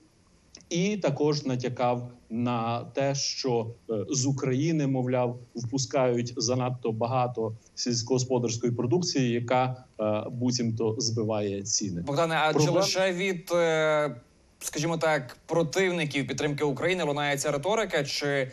і 0.72 0.96
також 0.96 1.44
натякав 1.44 2.10
на 2.30 2.84
те, 2.84 3.14
що 3.14 3.70
е, 3.90 3.94
з 4.10 4.26
України, 4.26 4.86
мовляв, 4.86 5.38
впускають 5.54 6.34
занадто 6.36 6.92
багато 6.92 7.52
сільськогосподарської 7.74 8.72
продукції, 8.72 9.30
яка 9.30 9.84
е, 10.00 10.04
буцімто 10.30 10.94
збиває 10.98 11.62
ціни. 11.62 12.02
Богдане, 12.02 12.34
а 12.34 12.54
чи 12.54 12.70
лише 12.70 13.12
від, 13.12 13.50
е, 13.54 14.16
скажімо 14.58 14.98
так, 14.98 15.36
противників 15.46 16.26
підтримки 16.26 16.64
України 16.64 17.04
лунає 17.04 17.36
ця 17.38 17.50
риторика, 17.50 18.04
чи 18.04 18.50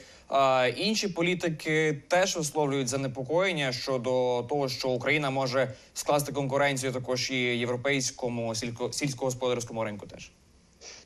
інші 0.77 1.07
політики 1.07 2.01
теж 2.07 2.37
висловлюють 2.37 2.87
занепокоєння 2.87 3.71
щодо 3.71 4.43
того, 4.49 4.69
що 4.69 4.89
Україна 4.89 5.29
може 5.29 5.73
скласти 5.93 6.31
конкуренцію 6.31 6.91
також 6.91 7.31
і 7.31 7.35
європейському 7.35 8.49
сільсько- 8.49 8.93
сільськогосподарському 8.93 9.83
ринку 9.83 10.05
теж? 10.07 10.31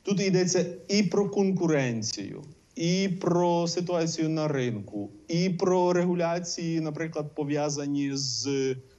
Тут 0.02 0.20
йдеться 0.20 0.66
і 0.88 1.02
про 1.02 1.30
конкуренцію, 1.30 2.44
і 2.76 3.08
про 3.20 3.68
ситуацію 3.68 4.28
на 4.28 4.48
ринку, 4.48 5.10
і 5.28 5.50
про 5.50 5.92
регуляції, 5.92 6.80
наприклад, 6.80 7.34
пов'язані 7.34 8.10
з 8.14 8.46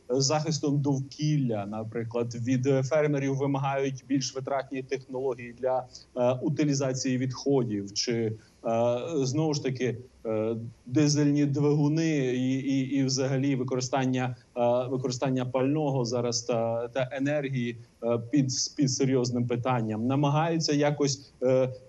захистом 0.09 0.81
довкілля. 0.81 1.65
Наприклад, 1.65 2.35
від 2.35 2.85
фермерів 2.85 3.35
вимагають 3.35 4.05
більш 4.07 4.35
витратні 4.35 4.83
технології 4.83 5.55
для 5.59 5.85
е, 6.17 6.31
утилізації 6.31 7.17
відходів, 7.17 7.93
чи 7.93 8.13
е, 8.13 8.33
знову 9.13 9.53
ж 9.53 9.63
таки 9.63 9.97
е, 10.25 10.55
дизельні 10.85 11.45
двигуни, 11.45 12.17
і, 12.17 12.53
і, 12.53 12.79
і 12.79 13.03
взагалі 13.03 13.55
використання 13.55 14.35
використання 14.89 15.45
пального 15.45 16.05
зараз 16.05 16.41
та, 16.41 16.87
та 16.87 17.09
енергії 17.11 17.77
під, 18.31 18.51
під 18.75 18.91
серйозним 18.91 19.47
питанням, 19.47 20.07
намагаються 20.07 20.73
якось 20.73 21.33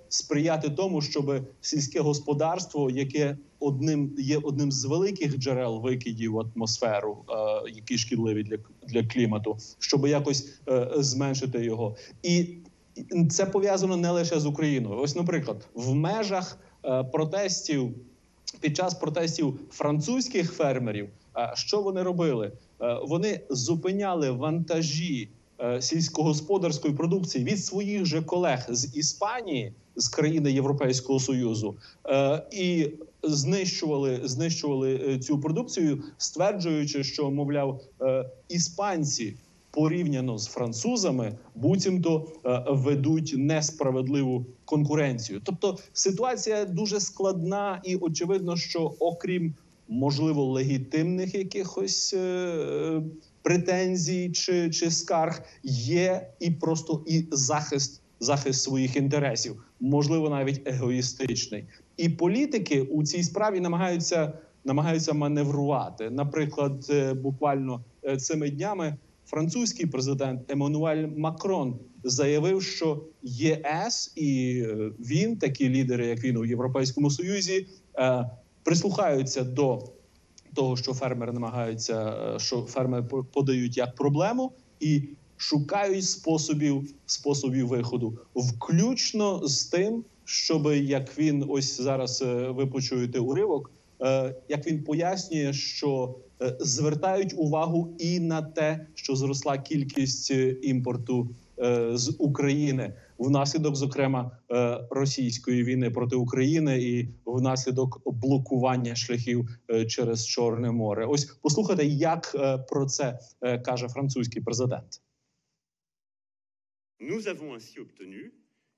сприяти 0.08 0.70
тому, 0.70 1.02
щоб 1.02 1.46
сільське 1.60 2.00
господарство, 2.00 2.90
яке 2.90 3.36
одним 3.60 4.14
є 4.18 4.38
одним 4.38 4.72
з 4.72 4.84
великих 4.84 5.38
джерел 5.38 5.80
викидів 5.80 6.32
в 6.32 6.40
атмосферу, 6.40 7.24
е, 7.28 7.34
які 7.74 7.98
шкідливі 7.98 8.42
для, 8.42 8.58
для 8.88 9.04
клімату, 9.04 9.56
щоб 9.78 10.06
якось 10.06 10.48
е, 10.68 10.88
зменшити 10.96 11.64
його, 11.64 11.96
і 12.22 12.46
це 13.30 13.46
пов'язано 13.46 13.96
не 13.96 14.10
лише 14.10 14.40
з 14.40 14.46
Україною. 14.46 15.00
Ось, 15.00 15.16
наприклад, 15.16 15.68
в 15.74 15.94
межах 15.94 16.58
е, 16.84 17.04
протестів 17.04 17.94
під 18.60 18.76
час 18.76 18.94
протестів 18.94 19.60
французьких 19.70 20.52
фермерів, 20.52 21.08
що 21.54 21.82
вони 21.82 22.02
робили? 22.02 22.52
Вони 23.02 23.40
зупиняли 23.50 24.30
вантажі 24.30 25.28
сільськогосподарської 25.80 26.94
продукції 26.94 27.44
від 27.44 27.64
своїх 27.64 28.04
же 28.04 28.22
колег 28.22 28.66
з 28.68 28.96
Іспанії, 28.96 29.72
з 29.96 30.08
країни 30.08 30.52
Європейського 30.52 31.20
Союзу, 31.20 31.76
е, 32.08 32.42
і 32.50 32.90
знищували, 33.22 34.20
знищували 34.24 35.00
е, 35.08 35.18
цю 35.18 35.40
продукцію, 35.40 36.02
стверджуючи, 36.18 37.04
що 37.04 37.30
мовляв 37.30 37.80
е, 38.02 38.30
іспанці. 38.48 39.36
Порівняно 39.70 40.38
з 40.38 40.46
французами, 40.46 41.38
буцімто 41.54 42.26
е, 42.44 42.64
ведуть 42.68 43.34
несправедливу 43.36 44.46
конкуренцію. 44.64 45.40
Тобто 45.44 45.78
ситуація 45.92 46.64
дуже 46.64 47.00
складна, 47.00 47.80
і 47.84 47.96
очевидно, 47.96 48.56
що 48.56 48.94
окрім 48.98 49.54
можливо 49.88 50.44
легітимних 50.44 51.34
якихось 51.34 52.14
е, 52.14 53.02
претензій 53.42 54.30
чи, 54.30 54.70
чи 54.70 54.90
скарг, 54.90 55.42
є 55.62 56.30
і 56.40 56.50
просто 56.50 57.04
і 57.06 57.24
захист, 57.30 58.02
захист 58.20 58.62
своїх 58.62 58.96
інтересів, 58.96 59.62
можливо, 59.80 60.28
навіть 60.30 60.68
егоїстичний. 60.68 61.64
І 61.96 62.08
політики 62.08 62.82
у 62.82 63.04
цій 63.04 63.22
справі 63.22 63.60
намагаються 63.60 64.32
намагаються 64.64 65.12
маневрувати. 65.12 66.10
Наприклад, 66.10 66.86
е, 66.90 67.14
буквально 67.14 67.84
е, 68.04 68.16
цими 68.16 68.50
днями 68.50 68.96
французький 69.26 69.86
президент 69.86 70.50
Еммануель 70.50 71.06
Макрон 71.16 71.78
заявив, 72.04 72.62
що 72.62 73.04
ЄС 73.22 74.12
і 74.16 74.62
він, 74.98 75.36
такі 75.36 75.68
лідери, 75.68 76.06
як 76.06 76.24
він 76.24 76.36
у 76.36 76.44
Європейському 76.44 77.10
Союзі, 77.10 77.66
прислухаються 78.66 79.44
до 79.44 79.82
того, 80.54 80.76
що 80.76 80.94
фермери 80.94 81.32
намагаються, 81.32 82.14
е, 82.34 82.38
що 82.38 82.62
фермери 82.62 83.04
подають 83.32 83.76
як 83.76 83.94
проблему, 83.94 84.52
і 84.80 85.02
шукають 85.36 86.04
способів 86.04 86.94
способів 87.06 87.68
виходу, 87.68 88.18
включно 88.34 89.48
з 89.48 89.64
тим, 89.64 90.04
щоб 90.24 90.66
як 90.72 91.18
він 91.18 91.44
ось 91.48 91.80
зараз 91.80 92.22
е, 92.22 92.48
ви 92.48 92.66
почуєте 92.66 93.18
уривок, 93.18 93.70
е, 94.02 94.34
як 94.48 94.66
він 94.66 94.84
пояснює, 94.84 95.52
що 95.52 96.14
звертають 96.60 97.34
увагу 97.36 97.94
і 97.98 98.20
на 98.20 98.42
те, 98.42 98.86
що 98.94 99.16
зросла 99.16 99.58
кількість 99.58 100.30
імпорту 100.62 101.28
з 101.92 102.16
України 102.18 102.92
внаслідок, 103.18 103.76
зокрема, 103.76 104.38
е, 104.50 104.80
російської 104.90 105.64
війни 105.64 105.90
проти 105.90 106.16
України 106.16 106.82
і 106.82 107.08
внаслідок 107.26 108.02
блокування 108.06 108.94
шляхів 108.94 109.48
е, 109.70 109.84
через 109.84 110.26
Чорне 110.26 110.70
море. 110.70 111.06
Ось 111.06 111.24
послухайте, 111.24 111.84
як 111.84 112.32
е, 112.34 112.58
про 112.58 112.86
це 112.86 113.18
каже 113.64 113.88
французький 113.88 114.42
президент. 114.42 115.02
Nous 117.00 117.26
avons 117.28 117.52
ainsi 117.52 117.78
obtenu 117.80 118.32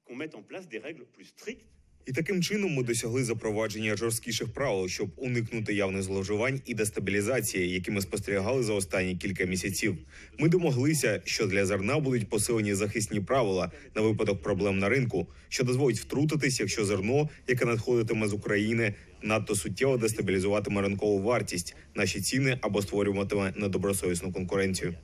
qu'on 0.05 0.17
mette 0.17 0.35
en 0.35 0.43
place 0.43 0.67
des 0.69 0.81
règles 0.87 1.07
plus 1.15 1.29
strictes 1.35 1.78
І 2.09 2.13
таким 2.13 2.43
чином 2.43 2.75
ми 2.75 2.83
досягли 2.83 3.25
запровадження 3.25 3.97
жорсткіших 3.97 4.53
правил, 4.53 4.89
щоб 4.89 5.11
уникнути 5.17 5.75
явних 5.75 6.03
зловживань 6.03 6.61
і 6.67 6.75
дестабілізації, 6.75 7.71
які 7.71 7.91
ми 7.91 8.01
спостерігали 8.01 8.63
за 8.63 8.73
останні 8.73 9.17
кілька 9.17 9.45
місяців. 9.45 9.97
Ми 10.39 10.49
домоглися, 10.49 11.23
що 11.25 11.47
для 11.47 11.67
зерна 11.67 11.99
будуть 11.99 12.29
посилені 12.29 12.75
захисні 12.75 13.21
правила 13.21 13.73
на 13.95 14.03
випадок 14.03 14.43
проблем 14.43 14.79
на 14.79 14.89
ринку, 14.89 15.27
що 15.49 15.65
дозволить 15.65 15.99
втрутитись, 15.99 16.61
якщо 16.61 16.85
зерно, 16.85 17.29
яке 17.49 17.65
надходитиме 17.65 18.29
з 18.29 18.33
України, 18.33 18.95
надто 19.23 19.55
суттєво 19.55 19.97
дестабілізуватиме 19.97 20.83
ринкову 20.83 21.23
вартість, 21.23 21.77
наші 21.95 22.21
ціни 22.21 22.59
або 22.61 22.83
створюватиме 22.83 23.53
недобросовісну 23.57 24.33
конкуренцію. 24.33 24.95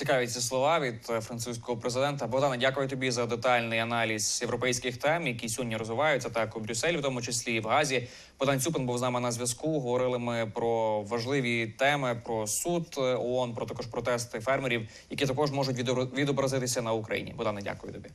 Цікаві 0.00 0.26
ці 0.26 0.40
слова 0.40 0.80
від 0.80 1.06
е, 1.10 1.20
французького 1.20 1.78
президента. 1.78 2.26
Богдана. 2.26 2.56
дякую 2.56 2.88
тобі 2.88 3.10
за 3.10 3.26
детальний 3.26 3.78
аналіз 3.78 4.38
європейських 4.42 4.96
тем, 4.96 5.26
які 5.26 5.48
сьогодні 5.48 5.76
розвиваються 5.76 6.30
так 6.30 6.56
у 6.56 6.60
Брюсселі, 6.60 6.96
в 6.96 7.02
тому 7.02 7.22
числі 7.22 7.54
і 7.54 7.60
в 7.60 7.66
Газі. 7.66 8.08
Богдан 8.38 8.60
Цюпин 8.60 8.86
був 8.86 8.98
з 8.98 9.02
нами 9.02 9.20
на 9.20 9.32
зв'язку. 9.32 9.80
Говорили 9.80 10.18
ми 10.18 10.52
про 10.54 11.02
важливі 11.02 11.66
теми, 11.66 12.22
про 12.24 12.46
суд 12.46 12.94
е, 12.98 13.00
ООН, 13.00 13.54
про 13.54 13.66
також 13.66 13.86
протести 13.86 14.40
фермерів, 14.40 14.88
які 15.10 15.26
також 15.26 15.50
можуть 15.50 15.76
відобра- 15.76 16.14
відобразитися 16.14 16.82
на 16.82 16.92
Україні. 16.92 17.34
Богдане, 17.36 17.60
дякую 17.62 17.92
тобі. 17.92 18.08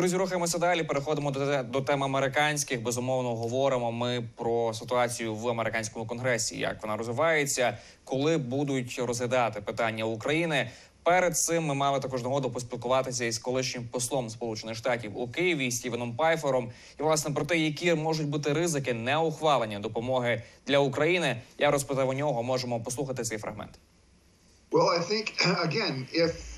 Друзі, 0.00 0.16
рухаємося 0.16 0.58
далі. 0.58 0.82
Переходимо 0.82 1.30
до, 1.30 1.62
до 1.62 1.80
тем 1.80 2.04
американських. 2.04 2.82
Безумовно, 2.82 3.36
говоримо 3.36 3.92
ми 3.92 4.24
про 4.36 4.74
ситуацію 4.74 5.34
в 5.34 5.48
американському 5.48 6.06
конгресі, 6.06 6.58
як 6.58 6.82
вона 6.82 6.96
розвивається, 6.96 7.78
коли 8.04 8.38
будуть 8.38 8.98
розглядати 8.98 9.60
питання 9.60 10.04
України. 10.04 10.70
Перед 11.02 11.38
цим 11.38 11.64
ми 11.64 11.74
мали 11.74 12.00
також 12.00 12.22
нагоду 12.22 12.50
поспілкуватися 12.50 13.24
із 13.24 13.38
колишнім 13.38 13.88
послом 13.88 14.30
Сполучених 14.30 14.76
Штатів 14.76 15.18
у 15.18 15.28
Києві 15.28 15.70
Стівеном 15.70 16.16
Пайфером. 16.16 16.70
І 17.00 17.02
власне 17.02 17.34
про 17.34 17.44
те, 17.44 17.58
які 17.58 17.94
можуть 17.94 18.28
бути 18.28 18.52
ризики 18.52 18.94
неухвалення 18.94 19.78
допомоги 19.78 20.42
для 20.66 20.78
України. 20.78 21.42
Я 21.58 21.70
розпитав 21.70 22.08
у 22.08 22.12
нього. 22.12 22.42
Можемо 22.42 22.80
послухати 22.80 23.22
цей 23.22 23.38
фрагмент. 23.38 23.78
Well, 24.72 24.88
I 24.98 25.02
think 25.10 25.26
again, 25.66 26.06
if 26.14 26.49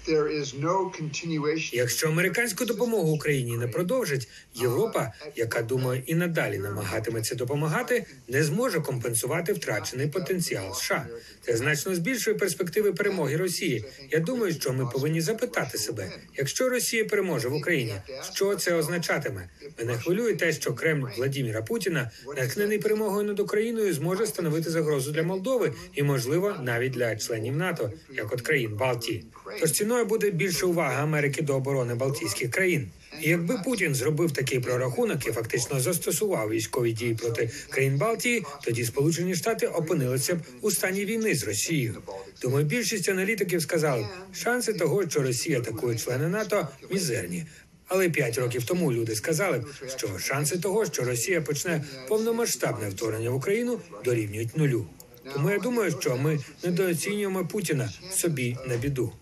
Якщо 1.77 2.09
американську 2.09 2.65
допомогу 2.65 3.13
Україні 3.13 3.57
не 3.57 3.69
продовжить, 3.69 4.29
Європа, 4.55 5.13
яка 5.37 5.63
думаю 5.63 6.03
і 6.07 6.15
надалі 6.15 6.59
намагатиметься 6.59 7.35
допомагати, 7.35 8.07
не 8.29 8.43
зможе 8.43 8.81
компенсувати 8.81 9.53
втрачений 9.53 10.07
потенціал 10.07 10.75
США. 10.75 11.07
Це 11.47 11.57
значно 11.57 11.95
збільшує 11.95 12.37
перспективи 12.37 12.93
перемоги 12.93 13.37
Росії. 13.37 13.85
Я 14.11 14.19
думаю, 14.19 14.53
що 14.53 14.73
ми 14.73 14.87
повинні 14.87 15.21
запитати 15.21 15.79
себе, 15.79 16.13
якщо 16.37 16.69
Росія 16.69 17.05
переможе 17.05 17.49
в 17.49 17.55
Україні, 17.55 17.95
що 18.33 18.55
це 18.55 18.75
означатиме? 18.75 19.49
Мене 19.79 19.95
хвилює 19.95 20.35
те, 20.35 20.53
що 20.53 20.75
Кремль 20.75 21.09
Владіміра 21.17 21.63
Путіна, 21.63 22.11
натхнений 22.37 22.79
перемогою 22.79 23.27
над 23.27 23.41
Україною, 23.41 23.95
зможе 23.95 24.27
становити 24.27 24.71
загрозу 24.71 25.13
для 25.13 25.23
Молдови 25.23 25.73
і, 25.95 26.03
можливо, 26.03 26.57
навіть 26.63 26.93
для 26.93 27.17
членів 27.17 27.57
НАТО, 27.57 27.93
як 28.15 28.33
от 28.33 28.41
країн 28.43 28.77
Балтії. 28.77 29.25
Тож 29.61 29.73
ціною 29.93 30.07
буде 30.07 30.31
більше 30.31 30.67
уваги 30.67 31.03
Америки 31.03 31.43
до 31.43 31.57
оборони 31.57 31.95
Балтійських 31.95 32.51
країн. 32.51 32.89
І 33.21 33.29
якби 33.29 33.59
Путін 33.65 33.95
зробив 33.95 34.33
такий 34.33 34.61
прорахунок 34.61 35.27
і 35.27 35.33
фактично 35.33 35.81
застосував 35.81 36.51
військові 36.51 36.93
дії 36.93 37.15
проти 37.15 37.51
країн 37.71 37.99
Балтії, 37.99 38.43
тоді 38.65 38.85
Сполучені 38.85 39.35
Штати 39.35 39.67
опинилися 39.67 40.35
б 40.35 40.39
у 40.61 40.71
стані 40.71 41.05
війни 41.05 41.35
з 41.35 41.45
Росією. 41.45 41.97
Думаю, 42.43 42.67
більшість 42.67 43.09
аналітиків 43.09 43.63
сказали, 43.63 44.07
шанси 44.35 44.73
того, 44.73 45.09
що 45.09 45.23
Росія 45.23 45.59
атакує 45.59 45.99
члени 45.99 46.29
НАТО, 46.29 46.69
мізерні. 46.91 47.47
Але 47.87 48.09
п'ять 48.09 48.39
років 48.39 48.65
тому 48.65 48.93
люди 48.93 49.15
сказали, 49.15 49.65
що 49.97 50.19
шанси 50.19 50.59
того, 50.59 50.87
що 50.87 51.05
Росія 51.05 51.41
почне 51.41 51.85
повномасштабне 52.09 52.89
вторгнення 52.89 53.31
в 53.31 53.35
Україну, 53.35 53.81
дорівнюють 54.05 54.57
нулю. 54.57 54.87
Тому 55.35 55.51
я 55.51 55.59
думаю, 55.59 55.91
що 56.01 56.17
ми 56.17 56.39
недооцінюємо 56.65 57.47
Путіна 57.47 57.93
собі 58.11 58.57
на 58.69 58.77
біду. 58.77 59.13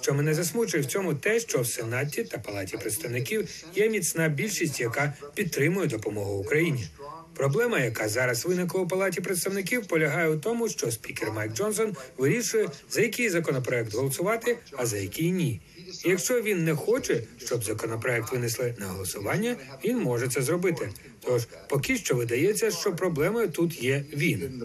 Що 0.00 0.14
мене 0.14 0.34
засмучує 0.34 0.82
в 0.82 0.86
цьому 0.86 1.14
те, 1.14 1.40
що 1.40 1.60
в 1.60 1.66
Сенаті 1.66 2.24
та 2.24 2.38
Палаті 2.38 2.76
представників 2.76 3.48
є 3.74 3.88
міцна 3.88 4.28
більшість, 4.28 4.80
яка 4.80 5.12
підтримує 5.34 5.86
допомогу 5.86 6.38
Україні. 6.38 6.88
Проблема, 7.34 7.78
яка 7.80 8.08
зараз 8.08 8.46
виникла 8.46 8.80
у 8.80 8.88
палаті 8.88 9.20
представників, 9.20 9.86
полягає 9.86 10.28
у 10.28 10.36
тому, 10.36 10.68
що 10.68 10.90
спікер 10.90 11.32
Майк 11.32 11.52
Джонсон 11.52 11.96
вирішує 12.18 12.68
за 12.90 13.00
який 13.00 13.30
законопроект 13.30 13.94
голосувати, 13.94 14.58
а 14.72 14.86
за 14.86 14.96
який 14.96 15.30
ні. 15.30 15.60
Якщо 16.04 16.42
він 16.42 16.64
не 16.64 16.74
хоче, 16.74 17.22
щоб 17.38 17.64
законопроект 17.64 18.32
винесли 18.32 18.74
на 18.78 18.86
голосування, 18.86 19.56
він 19.84 19.98
може 19.98 20.28
це 20.28 20.42
зробити. 20.42 20.90
Тож 21.20 21.46
поки 21.68 21.96
що 21.96 22.14
видається, 22.14 22.70
що 22.70 22.96
проблемою 22.96 23.48
тут 23.48 23.82
є 23.82 24.04
він. 24.12 24.62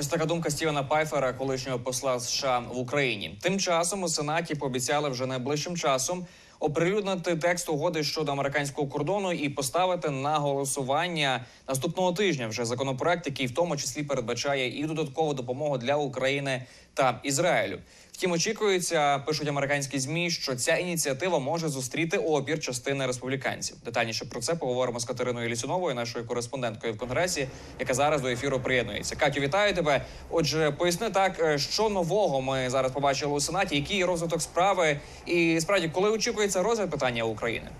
Ось 0.00 0.06
така 0.06 0.26
думка 0.26 0.50
Стівена 0.50 0.82
Пайфера, 0.82 1.32
колишнього 1.32 1.78
посла 1.78 2.20
США 2.20 2.58
в 2.58 2.78
Україні. 2.78 3.38
Тим 3.40 3.58
часом 3.58 4.02
у 4.02 4.08
Сенаті 4.08 4.54
пообіцяли 4.54 5.08
вже 5.08 5.26
найближчим 5.26 5.76
часом 5.76 6.26
оприлюднити 6.60 7.36
текст 7.36 7.68
угоди 7.68 8.02
щодо 8.02 8.32
американського 8.32 8.88
кордону 8.88 9.32
і 9.32 9.48
поставити 9.48 10.10
на 10.10 10.38
голосування 10.38 11.44
наступного 11.68 12.12
тижня 12.12 12.48
вже 12.48 12.64
законопроект, 12.64 13.26
який 13.26 13.46
в 13.46 13.54
тому 13.54 13.76
числі 13.76 14.02
передбачає 14.02 14.80
і 14.80 14.84
додаткову 14.84 15.34
допомогу 15.34 15.78
для 15.78 15.96
України 15.96 16.66
та 16.94 17.20
Ізраїлю. 17.22 17.78
Втім, 18.20 18.32
очікується, 18.32 19.18
пишуть 19.18 19.48
американські 19.48 19.98
змі, 19.98 20.30
що 20.30 20.54
ця 20.54 20.76
ініціатива 20.76 21.38
може 21.38 21.68
зустріти 21.68 22.18
опір 22.18 22.60
частини 22.60 23.06
республіканців. 23.06 23.76
Детальніше 23.84 24.24
про 24.24 24.40
це 24.40 24.54
поговоримо 24.54 25.00
з 25.00 25.04
Катериною 25.04 25.48
Лісюновою, 25.48 25.94
нашою 25.94 26.26
кореспонденткою 26.26 26.92
в 26.92 26.98
конгресі, 26.98 27.48
яка 27.78 27.94
зараз 27.94 28.20
до 28.20 28.28
ефіру 28.28 28.60
приєднується. 28.60 29.16
Катю, 29.16 29.40
вітаю 29.40 29.74
тебе. 29.74 30.04
Отже, 30.30 30.70
поясни 30.70 31.10
так, 31.10 31.40
е, 31.40 31.58
що 31.58 31.88
нового 31.88 32.40
ми 32.40 32.70
зараз 32.70 32.92
побачили 32.92 33.32
у 33.32 33.40
сенаті, 33.40 33.76
який 33.76 34.04
розвиток 34.04 34.42
справи, 34.42 35.00
і 35.26 35.60
справді, 35.60 35.88
коли 35.88 36.10
очікується 36.10 36.62
розгляд 36.62 36.90
питання 36.90 37.24
України. 37.24 37.70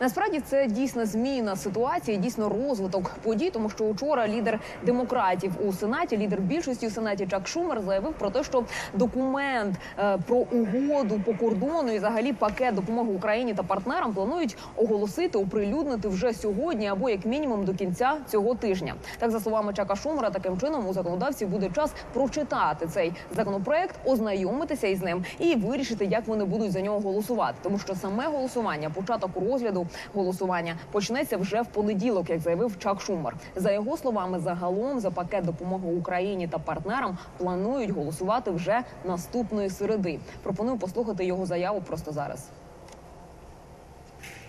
Насправді 0.00 0.40
це 0.40 0.66
дійсно 0.66 1.06
зміна 1.06 1.56
ситуації, 1.56 2.16
дійсно 2.16 2.48
розвиток 2.48 3.10
подій, 3.22 3.50
тому 3.50 3.70
що 3.70 3.90
вчора 3.90 4.28
лідер 4.28 4.60
демократів 4.86 5.52
у 5.66 5.72
сенаті, 5.72 6.16
лідер 6.16 6.40
більшості 6.40 6.86
у 6.86 6.90
сенаті 6.90 7.26
Чак 7.30 7.48
Шумер 7.48 7.82
заявив 7.82 8.12
про 8.12 8.30
те, 8.30 8.44
що 8.44 8.64
документ 8.94 9.76
е, 9.98 10.18
про 10.26 10.36
угоду 10.36 11.20
по 11.24 11.34
кордону 11.34 11.92
і 11.92 11.98
взагалі 11.98 12.32
пакет 12.32 12.74
допомоги 12.74 13.12
Україні 13.12 13.54
та 13.54 13.62
партнерам 13.62 14.14
планують 14.14 14.56
оголосити, 14.76 15.38
оприлюднити 15.38 16.08
вже 16.08 16.32
сьогодні 16.32 16.88
або 16.88 17.10
як 17.10 17.24
мінімум 17.24 17.64
до 17.64 17.74
кінця 17.74 18.16
цього 18.28 18.54
тижня. 18.54 18.94
Так 19.18 19.30
за 19.30 19.40
словами 19.40 19.72
Чака 19.72 19.96
Шумера, 19.96 20.30
таким 20.30 20.60
чином 20.60 20.88
у 20.88 20.92
законодавців 20.92 21.48
буде 21.48 21.70
час 21.74 21.92
прочитати 22.12 22.86
цей 22.86 23.12
законопроект, 23.36 23.94
ознайомитися 24.04 24.86
із 24.86 25.02
ним 25.02 25.24
і 25.38 25.54
вирішити, 25.54 26.04
як 26.04 26.26
вони 26.26 26.44
будуть 26.44 26.72
за 26.72 26.80
нього 26.80 27.00
голосувати. 27.00 27.54
Тому 27.62 27.78
що 27.78 27.94
саме 27.94 28.26
голосування, 28.26 28.90
початок 28.90 29.30
розгляду 29.50 29.85
голосування 30.14 30.76
почнеться 30.92 31.36
вже 31.36 31.62
в 31.62 31.66
понеділок, 31.66 32.30
як 32.30 32.40
заявив 32.40 32.78
Чак 32.78 33.00
Шумер. 33.00 33.36
За 33.56 33.72
його 33.72 33.96
словами, 33.96 34.40
загалом 34.40 35.00
за 35.00 35.10
пакет 35.10 35.44
допомоги 35.44 35.88
Україні 35.92 36.48
та 36.48 36.58
партнерам 36.58 37.18
планують 37.38 37.90
голосувати 37.90 38.50
вже 38.50 38.80
наступної 39.04 39.70
середи. 39.70 40.18
Пропоную 40.42 40.78
послухати 40.78 41.24
його 41.24 41.46
заяву 41.46 41.80
просто 41.80 42.12
зараз. 42.12 42.48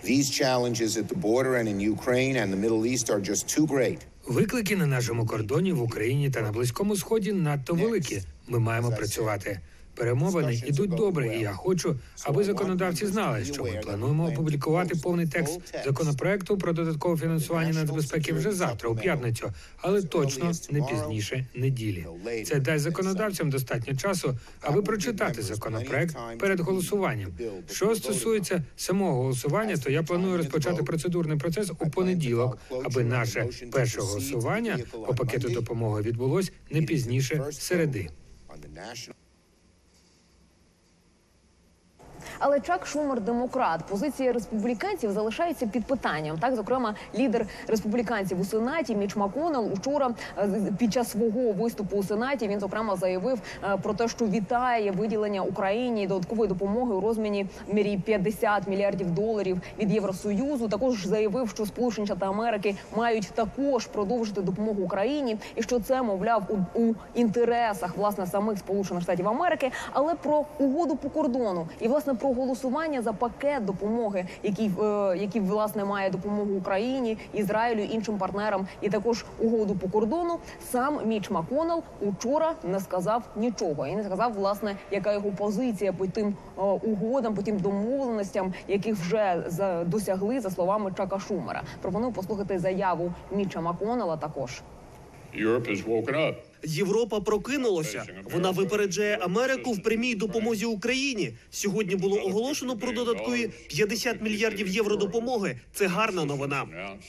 These 0.04 0.30
challenges 0.30 0.96
at 0.96 1.08
the 1.08 1.16
border 1.16 1.56
and 1.56 1.68
in 1.68 1.80
Ukraine 1.80 2.36
and 2.36 2.52
the 2.52 2.56
Middle 2.56 2.84
East 2.86 3.10
are 3.10 3.20
just 3.20 3.48
too 3.48 3.66
great. 3.66 3.98
Виклики 4.26 4.76
на 4.76 4.86
нашому 4.86 5.26
кордоні 5.26 5.72
в 5.72 5.82
Україні 5.82 6.30
та 6.30 6.40
на 6.40 6.52
близькому 6.52 6.96
сході 6.96 7.32
надто 7.32 7.74
великі. 7.74 8.22
Ми 8.48 8.58
маємо 8.58 8.90
працювати. 8.90 9.60
Перемовини 9.98 10.62
ідуть 10.66 10.90
добре, 10.90 11.36
і 11.36 11.40
я 11.40 11.52
хочу, 11.52 11.96
аби 12.22 12.44
законодавці 12.44 13.06
знали, 13.06 13.44
що 13.44 13.64
ми 13.64 13.80
плануємо 13.82 14.26
опублікувати 14.26 14.94
повний 15.02 15.26
текст 15.26 15.60
законопроекту 15.84 16.58
про 16.58 16.72
додаткове 16.72 17.16
фінансування 17.16 17.72
нацбезпеки 17.72 18.32
вже 18.32 18.52
завтра, 18.52 18.88
у 18.88 18.96
п'ятницю, 18.96 19.52
але 19.76 20.02
точно 20.02 20.52
не 20.70 20.82
пізніше 20.82 21.46
неділі. 21.54 22.06
Це 22.46 22.60
дасть 22.60 22.84
законодавцям 22.84 23.50
достатньо 23.50 23.96
часу, 23.96 24.38
аби 24.60 24.82
прочитати 24.82 25.42
законопроект 25.42 26.16
перед 26.38 26.60
голосуванням. 26.60 27.32
Що 27.70 27.94
стосується 27.94 28.62
самого 28.76 29.22
голосування, 29.22 29.76
то 29.76 29.90
я 29.90 30.02
планую 30.02 30.36
розпочати 30.36 30.82
процедурний 30.82 31.38
процес 31.38 31.70
у 31.80 31.90
понеділок, 31.90 32.58
аби 32.84 33.04
наше 33.04 33.48
перше 33.72 34.00
голосування 34.00 34.78
по 35.06 35.14
пакету 35.14 35.48
допомоги 35.48 36.02
відбулось 36.02 36.52
не 36.70 36.82
пізніше 36.82 37.44
середи. 37.52 38.08
Але 42.38 42.60
Чак 42.60 42.86
Шумер 42.86 43.20
демократ. 43.20 43.84
Позиція 43.84 44.32
республіканців 44.32 45.12
залишається 45.12 45.66
під 45.66 45.84
питанням. 45.84 46.38
Так, 46.38 46.54
зокрема, 46.56 46.94
лідер 47.18 47.46
республіканців 47.68 48.40
у 48.40 48.44
сенаті 48.44 48.96
Міч 48.96 49.16
Маконел 49.16 49.72
учора 49.72 50.10
е, 50.38 50.48
під 50.78 50.92
час 50.92 51.10
свого 51.10 51.52
виступу 51.52 51.96
у 51.96 52.02
сенаті 52.02 52.48
він 52.48 52.60
зокрема 52.60 52.96
заявив 52.96 53.40
е, 53.64 53.76
про 53.82 53.94
те, 53.94 54.08
що 54.08 54.26
вітає 54.26 54.90
виділення 54.90 55.42
Україні 55.42 56.06
додаткової 56.06 56.48
допомоги 56.48 56.94
у 56.94 57.00
розміні 57.00 57.46
мірі 57.72 58.02
50 58.04 58.68
мільярдів 58.68 59.10
доларів 59.10 59.60
від 59.78 59.92
Євросоюзу. 59.92 60.68
Також 60.68 61.06
заявив, 61.06 61.48
що 61.48 61.66
Сполучені 61.66 62.06
Штати 62.06 62.26
Америки 62.26 62.76
мають 62.96 63.30
також 63.34 63.86
продовжити 63.86 64.40
допомогу 64.40 64.82
Україні, 64.82 65.36
і 65.56 65.62
що 65.62 65.80
це 65.80 66.02
мовляв 66.02 66.42
у, 66.74 66.80
у 66.82 66.94
інтересах 67.14 67.96
власне 67.96 68.26
самих 68.26 68.58
Сполучених 68.58 69.02
Штатів 69.02 69.28
Америки, 69.28 69.70
але 69.92 70.14
про 70.14 70.44
угоду 70.58 70.96
по 70.96 71.10
кордону 71.10 71.68
і 71.80 71.88
власне 71.88 72.14
про 72.14 72.27
голосування 72.32 73.02
за 73.02 73.12
пакет 73.12 73.64
допомоги, 73.64 74.26
який 74.42 74.70
е, 74.82 75.16
який 75.16 75.40
власне 75.40 75.84
має 75.84 76.10
допомогу 76.10 76.54
Україні, 76.54 77.18
Ізраїлю 77.32 77.80
іншим 77.80 78.18
партнерам, 78.18 78.66
і 78.80 78.88
також 78.88 79.24
угоду 79.38 79.74
по 79.74 79.88
кордону. 79.88 80.38
Сам 80.60 80.98
Міч 81.06 81.30
Маконел 81.30 81.82
учора 82.00 82.54
не 82.64 82.80
сказав 82.80 83.22
нічого 83.36 83.86
і 83.86 83.96
не 83.96 84.04
сказав, 84.04 84.32
власне, 84.32 84.76
яка 84.90 85.12
його 85.12 85.30
позиція 85.30 85.92
по 85.92 86.06
тим 86.06 86.28
е, 86.58 86.60
угодам, 86.62 87.34
по 87.34 87.42
тим 87.42 87.58
домовленостям, 87.58 88.54
яких 88.68 88.94
вже 88.94 89.42
досягли 89.86 90.40
за 90.40 90.50
словами 90.50 90.92
Чака 90.96 91.18
Шумера. 91.18 91.62
Пропоную 91.82 92.12
послухати 92.12 92.58
заяву 92.58 93.12
Міча 93.32 93.60
Маконела 93.60 94.16
також. 94.16 94.62
Europe 95.34 95.68
has 95.68 95.84
up. 95.84 96.47
Європа 96.64 97.20
прокинулася. 97.20 98.04
Вона 98.32 98.50
випереджає 98.50 99.18
Америку 99.20 99.72
в 99.72 99.82
прямій 99.82 100.14
допомозі 100.14 100.64
Україні. 100.64 101.32
Сьогодні 101.50 101.96
було 101.96 102.24
оголошено 102.24 102.76
про 102.76 102.92
додаткові 102.92 103.50
50 103.68 104.22
мільярдів 104.22 104.68
євро 104.68 104.96
допомоги. 104.96 105.60
Це 105.74 105.86
гарна 105.86 106.24
новина. 106.24 106.66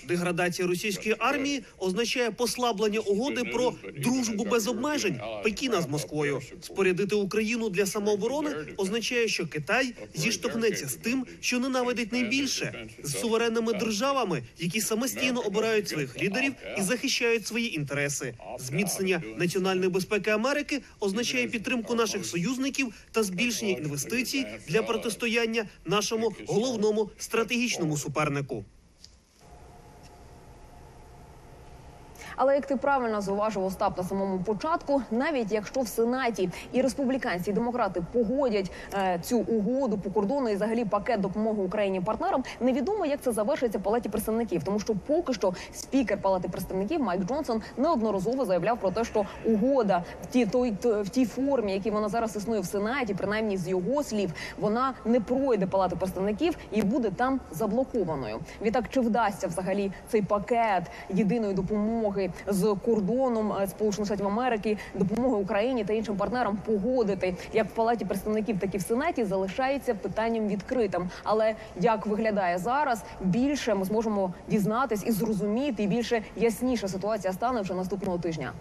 Деградація 0.07 0.67
російської 0.67 1.15
армії 1.19 1.63
означає 1.77 2.31
послаблення 2.31 2.99
угоди 2.99 3.43
про 3.43 3.73
дружбу 3.97 4.45
без 4.45 4.67
обмежень 4.67 5.19
Пекіна 5.43 5.81
з 5.81 5.87
Москвою. 5.87 6.41
Спорядити 6.61 7.15
Україну 7.15 7.69
для 7.69 7.85
самооборони 7.85 8.49
означає, 8.77 9.27
що 9.27 9.47
Китай 9.47 9.93
зіштовхнеться 10.15 10.87
з 10.87 10.93
тим, 10.95 11.25
що 11.39 11.59
ненавидить 11.59 12.11
найбільше 12.11 12.87
з 13.03 13.19
суверенними 13.19 13.73
державами, 13.73 14.43
які 14.59 14.81
самостійно 14.81 15.41
обирають 15.41 15.89
своїх 15.89 16.21
лідерів 16.23 16.53
і 16.77 16.81
захищають 16.81 17.47
свої 17.47 17.75
інтереси. 17.75 18.33
Зміцнення 18.59 19.21
національної 19.39 19.89
безпеки 19.89 20.29
Америки 20.31 20.81
означає 20.99 21.47
підтримку 21.47 21.95
наших 21.95 22.25
союзників 22.25 22.93
та 23.11 23.23
збільшення 23.23 23.71
інвестицій 23.71 24.45
для 24.67 24.83
протистояння 24.83 25.65
нашому 25.85 26.31
головному 26.47 27.09
стратегічному 27.17 27.97
супернику. 27.97 28.65
Але 32.41 32.55
як 32.55 32.65
ти 32.65 32.75
правильно 32.75 33.21
зауважив 33.21 33.63
Остап 33.63 33.97
на 33.97 34.03
самому 34.03 34.39
початку, 34.39 35.01
навіть 35.11 35.51
якщо 35.51 35.81
в 35.81 35.87
сенаті 35.87 36.49
і 36.71 36.81
республіканці, 36.81 37.49
і 37.49 37.53
демократи 37.53 38.03
погодять 38.13 38.71
е, 38.93 39.19
цю 39.21 39.39
угоду 39.39 39.97
по 39.97 40.09
кордону 40.09 40.49
і 40.49 40.55
взагалі 40.55 40.85
пакет 40.85 41.21
допомоги 41.21 41.63
Україні 41.63 42.01
партнерам, 42.01 42.43
невідомо 42.59 43.05
як 43.05 43.21
це 43.21 43.31
завершиться 43.31 43.79
палаті 43.79 44.09
представників, 44.09 44.63
тому 44.63 44.79
що 44.79 44.95
поки 45.07 45.33
що 45.33 45.53
спікер 45.73 46.21
палати 46.21 46.49
представників 46.49 47.01
Майк 47.01 47.25
Джонсон 47.25 47.61
неодноразово 47.77 48.45
заявляв 48.45 48.79
про 48.79 48.91
те, 48.91 49.03
що 49.03 49.25
угода 49.45 50.03
в 50.23 50.25
ті 50.25 50.45
той 50.45 50.73
в 50.83 51.09
тій 51.09 51.25
формі, 51.25 51.73
якій 51.73 51.91
вона 51.91 52.09
зараз 52.09 52.35
існує 52.35 52.61
в 52.61 52.65
сенаті, 52.65 53.13
принаймні 53.13 53.57
з 53.57 53.67
його 53.67 54.03
слів, 54.03 54.33
вона 54.59 54.93
не 55.05 55.19
пройде 55.19 55.65
палати 55.65 55.95
представників 55.95 56.57
і 56.71 56.81
буде 56.81 57.11
там 57.11 57.39
заблокованою. 57.51 58.39
Відтак, 58.61 58.89
чи 58.89 58.99
вдасться 58.99 59.47
взагалі 59.47 59.91
цей 60.07 60.21
пакет 60.21 60.83
єдиної 61.09 61.53
допомоги 61.53 62.28
з 62.47 62.75
кордоном 62.85 63.53
е, 63.53 63.67
Сполучених 63.67 64.07
Штатів 64.07 64.27
Америки, 64.27 64.77
допомоги 64.93 65.35
Україні 65.35 65.83
та 65.83 65.93
іншим 65.93 66.17
партнерам 66.17 66.57
погодити 66.65 67.35
як 67.53 67.67
в 67.67 67.71
палаті 67.71 68.05
представників, 68.05 68.59
так 68.59 68.75
і 68.75 68.77
в 68.77 68.81
сенаті 68.81 69.25
залишається 69.25 69.93
питанням 69.93 70.47
відкритим. 70.47 71.09
Але 71.23 71.55
як 71.79 72.05
виглядає 72.05 72.57
зараз, 72.57 73.03
більше 73.21 73.75
ми 73.75 73.85
зможемо 73.85 74.33
дізнатись 74.47 75.03
і 75.05 75.11
зрозуміти, 75.11 75.83
і 75.83 75.87
більше 75.87 76.21
ясніша 76.35 76.87
ситуація 76.87 77.33
стане 77.33 77.61
вже 77.61 77.73
наступного 77.73 78.17
тижня. 78.17 78.53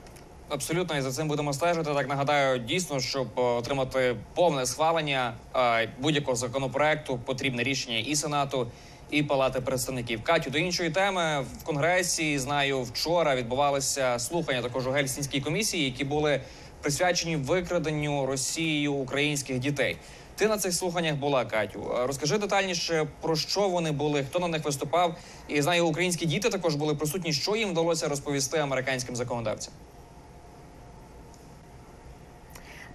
Абсолютно, 0.49 0.97
і 0.97 1.01
за 1.01 1.13
цим 1.13 1.29
будемо 1.29 1.53
стежити. 1.53 1.95
Так 1.95 2.09
нагадаю, 2.09 2.59
дійсно, 2.59 3.01
щоб 3.01 3.27
е, 3.37 3.41
отримати 3.41 4.17
повне 4.35 4.67
схвалення 4.67 5.35
е, 5.57 5.89
будь-якого 6.01 6.37
законопроекту, 6.37 7.19
потрібне 7.25 7.63
рішення 7.63 7.99
і 7.99 8.17
сенату, 8.17 8.67
і 9.11 9.23
палати 9.23 9.61
представників. 9.61 10.23
Катю, 10.23 10.51
до 10.51 10.59
іншої 10.59 10.91
теми 10.91 11.45
в 11.61 11.65
конгресі 11.65 12.39
знаю, 12.39 12.83
вчора 12.83 13.37
відбувалися 13.37 14.19
слухання 14.19 14.63
також 14.63 14.87
у 14.87 14.91
Гельсінській 14.91 15.41
комісії, 15.41 15.85
які 15.85 16.05
були 16.05 16.41
присвячені 16.83 17.37
викраденню 17.37 18.27
Росією 18.27 18.93
українських 18.93 19.59
дітей. 19.59 19.97
Ти 20.37 20.49
на 20.49 20.59
цих 20.59 20.75
слуханнях 20.75 21.15
була, 21.15 21.45
Катю. 21.45 21.95
Розкажи 22.07 22.39
детальніше 22.39 23.07
про 23.21 23.37
що 23.37 23.69
вони 23.69 23.93
були, 23.93 24.25
хто 24.25 24.39
на 24.39 24.49
них 24.49 24.65
виступав. 24.65 25.17
І 25.49 25.63
знаю, 25.63 25.87
українські 25.87 26.27
діти 26.27 26.49
також 26.49 26.75
були 26.75 26.95
присутні. 26.95 27.33
Що 27.33 27.57
їм 27.57 27.71
вдалося 27.71 28.09
розповісти 28.09 28.59
американським 28.59 29.17
законодавцям? 29.17 29.75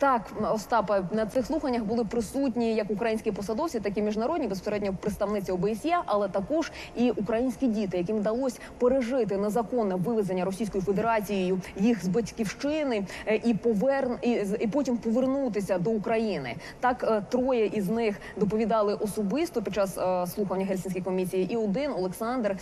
Так, 0.04 0.22
Остапа, 0.54 1.04
на 1.12 1.26
цих 1.26 1.46
слуханнях 1.46 1.84
були 1.84 2.06
присутні 2.06 2.76
як 2.76 2.92
українські 2.92 3.32
посадовці, 3.32 3.80
так 3.80 3.98
і 3.98 4.02
міжнародні 4.02 4.48
безпосередньо 4.48 4.94
представниці 5.02 5.52
ОБСЄ, 5.52 5.98
але 6.06 6.28
також 6.28 6.72
і 6.96 7.12
українські 7.12 7.68
діти, 7.68 7.98
яким 7.98 8.18
вдалося 8.18 8.60
пережити 8.78 9.38
незаконне 9.38 9.96
вивезення 9.96 10.46
Російською 10.46 10.84
Федерацією 10.84 11.62
їх 11.78 12.06
з 12.06 12.08
батьківщини 12.08 13.06
е, 13.28 13.36
і 13.36 13.54
поверн 13.54 14.18
і, 14.22 14.32
і 14.60 14.68
потім 14.68 14.98
повернутися 14.98 15.78
до 15.78 15.90
України. 15.90 16.56
Так 16.80 17.04
е, 17.04 17.24
троє 17.30 17.66
із 17.66 17.90
них 17.90 18.16
доповідали 18.38 18.94
особисто 18.94 19.62
під 19.62 19.74
час 19.74 19.98
е, 19.98 20.28
слухання 20.28 20.66
Гельсінської 20.66 21.04
комісії. 21.04 21.54
І 21.54 21.56
один 21.56 21.92
Олександр 21.92 22.56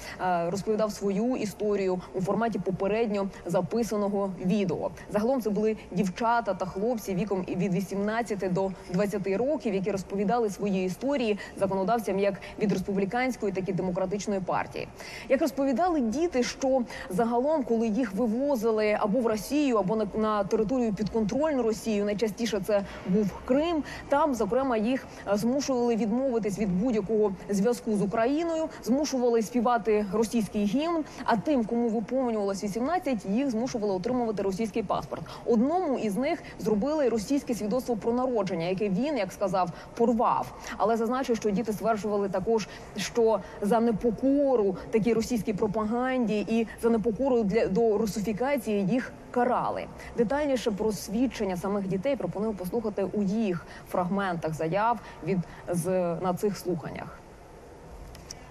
розповідав 0.47 0.91
свою 0.91 1.35
історію 1.35 2.01
у 2.13 2.21
форматі 2.21 2.59
попередньо 2.59 3.29
записаного 3.45 4.31
відео. 4.45 4.91
Загалом 5.09 5.41
це 5.41 5.49
були 5.49 5.77
дівчата 5.91 6.53
та 6.53 6.65
хлопці 6.65 7.13
віком 7.31 7.55
від 7.55 7.73
18 7.73 8.53
до 8.53 8.71
20 8.93 9.27
років, 9.27 9.73
які 9.73 9.91
розповідали 9.91 10.49
свої 10.49 10.85
історії 10.85 11.37
законодавцям 11.59 12.19
як 12.19 12.33
від 12.59 12.71
республіканської, 12.71 13.53
так 13.53 13.69
і 13.69 13.73
демократичної 13.73 14.39
партії. 14.39 14.87
Як 15.29 15.41
розповідали 15.41 16.01
діти, 16.01 16.43
що 16.43 16.81
загалом, 17.09 17.63
коли 17.63 17.87
їх 17.87 18.13
вивозили 18.13 18.97
або 18.99 19.19
в 19.19 19.27
Росію, 19.27 19.77
або 19.77 19.95
на, 19.95 20.07
на 20.15 20.43
територію 20.43 20.93
підконтрольну 20.93 21.63
Росію, 21.63 22.05
найчастіше 22.05 22.61
це 22.67 22.83
був 23.07 23.31
Крим. 23.45 23.83
Там, 24.09 24.35
зокрема, 24.35 24.77
їх 24.77 25.07
е, 25.27 25.37
змушували 25.37 25.95
відмовитись 25.95 26.59
від 26.59 26.81
будь-якого 26.81 27.33
зв'язку 27.49 27.97
з 27.97 28.01
Україною, 28.01 28.69
змушували 28.83 29.41
співати 29.41 30.05
російський 30.13 30.65
гімн. 30.65 31.03
А 31.23 31.37
тим, 31.37 31.65
кому 31.65 31.89
виповнювалось 31.89 32.63
18, 32.63 33.25
їх 33.25 33.51
змушували 33.51 33.93
отримувати 33.93 34.43
російський 34.43 34.83
паспорт. 34.83 35.21
Одному 35.45 35.97
із 35.97 36.17
них 36.17 36.43
зробили 36.59 37.09
російське 37.11 37.55
свідоцтво 37.55 37.95
про 37.95 38.13
народження, 38.13 38.65
яке 38.65 38.89
він, 38.89 39.17
як 39.17 39.31
сказав, 39.31 39.69
порвав. 39.97 40.53
Але 40.77 40.97
зазначив, 40.97 41.35
що 41.35 41.49
діти 41.49 41.73
стверджували 41.73 42.29
також, 42.29 42.67
що 42.97 43.39
за 43.61 43.79
непокору 43.79 44.77
такій 44.91 45.13
російській 45.13 45.53
пропаганді 45.53 46.45
і 46.49 46.67
за 46.81 46.89
непокору 46.89 47.43
для 47.43 47.67
до 47.67 47.97
русифікації 47.97 48.87
їх 48.87 49.11
карали. 49.31 49.85
Детальніше 50.17 50.71
про 50.71 50.91
свідчення 50.91 51.57
самих 51.57 51.87
дітей 51.87 52.15
пропоную 52.15 52.53
послухати 52.53 53.07
у 53.13 53.23
їх 53.23 53.65
фрагментах 53.91 54.53
заяв 54.53 54.99
від 55.25 55.37
з 55.69 55.87
на 56.21 56.33
цих 56.33 56.57
слуханнях. 56.57 57.19